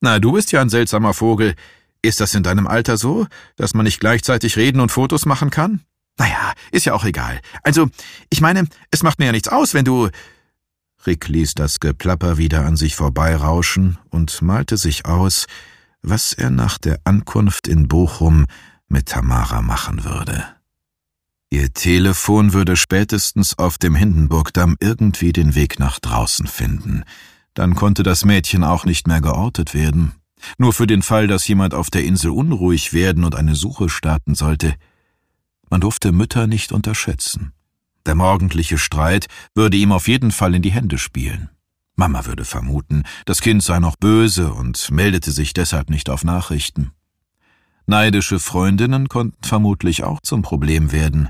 [0.00, 1.54] Na, du bist ja ein seltsamer Vogel.
[2.02, 3.26] Ist das in deinem Alter so,
[3.56, 5.80] dass man nicht gleichzeitig reden und Fotos machen kann?
[6.18, 7.40] Naja, ist ja auch egal.
[7.62, 7.88] Also,
[8.30, 10.10] ich meine, es macht mir ja nichts aus, wenn du.
[11.06, 15.46] Rick ließ das Geplapper wieder an sich vorbeirauschen und malte sich aus,
[16.02, 18.46] was er nach der Ankunft in Bochum
[18.88, 20.44] mit Tamara machen würde.
[21.54, 27.04] Ihr Telefon würde spätestens auf dem Hindenburgdamm irgendwie den Weg nach draußen finden.
[27.54, 30.14] Dann konnte das Mädchen auch nicht mehr geortet werden.
[30.58, 34.34] Nur für den Fall, dass jemand auf der Insel unruhig werden und eine Suche starten
[34.34, 34.74] sollte.
[35.70, 37.52] Man durfte Mütter nicht unterschätzen.
[38.04, 41.50] Der morgendliche Streit würde ihm auf jeden Fall in die Hände spielen.
[41.94, 46.90] Mama würde vermuten, das Kind sei noch böse und meldete sich deshalb nicht auf Nachrichten.
[47.86, 51.28] Neidische Freundinnen konnten vermutlich auch zum Problem werden.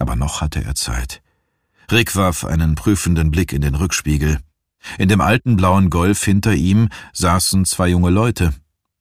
[0.00, 1.22] Aber noch hatte er Zeit.
[1.92, 4.40] Rick warf einen prüfenden Blick in den Rückspiegel.
[4.98, 8.52] In dem alten blauen Golf hinter ihm saßen zwei junge Leute.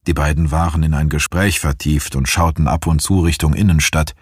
[0.06, 4.14] Die beiden waren in ein Gespräch vertieft und schauten ab und zu Richtung Innenstadt.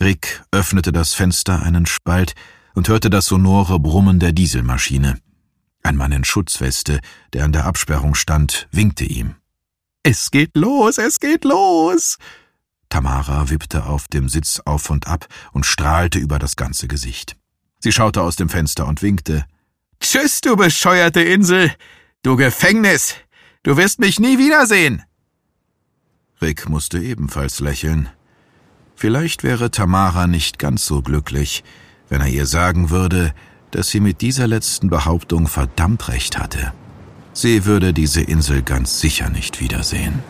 [0.00, 2.34] Rick öffnete das Fenster einen Spalt
[2.74, 5.18] und hörte das sonore Brummen der Dieselmaschine.
[5.82, 7.00] Ein Mann in Schutzweste,
[7.32, 9.34] der an der Absperrung stand, winkte ihm.
[10.02, 12.16] Es geht los, es geht los!
[12.88, 17.36] Tamara wippte auf dem Sitz auf und ab und strahlte über das ganze Gesicht.
[17.80, 19.44] Sie schaute aus dem Fenster und winkte.
[20.00, 21.72] Tschüss, du bescheuerte Insel!
[22.22, 23.14] Du Gefängnis!
[23.62, 25.02] Du wirst mich nie wiedersehen!
[26.40, 28.08] Rick musste ebenfalls lächeln.
[28.94, 31.64] Vielleicht wäre Tamara nicht ganz so glücklich,
[32.08, 33.34] wenn er ihr sagen würde,
[33.70, 36.72] dass sie mit dieser letzten Behauptung verdammt recht hatte.
[37.32, 40.22] Sie würde diese Insel ganz sicher nicht wiedersehen.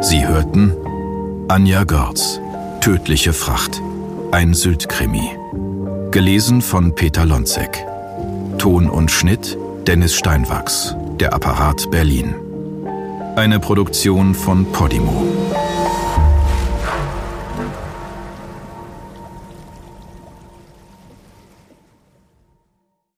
[0.00, 0.74] Sie hörten
[1.48, 2.40] Anja Görz,
[2.80, 3.80] Tödliche Fracht,
[4.32, 5.30] ein Sylt-Krimi.
[6.10, 7.86] Gelesen von Peter Lonzek.
[8.58, 9.56] Ton und Schnitt
[9.86, 12.34] Dennis Steinwachs, der Apparat Berlin.
[13.36, 15.24] Eine Produktion von Podimo.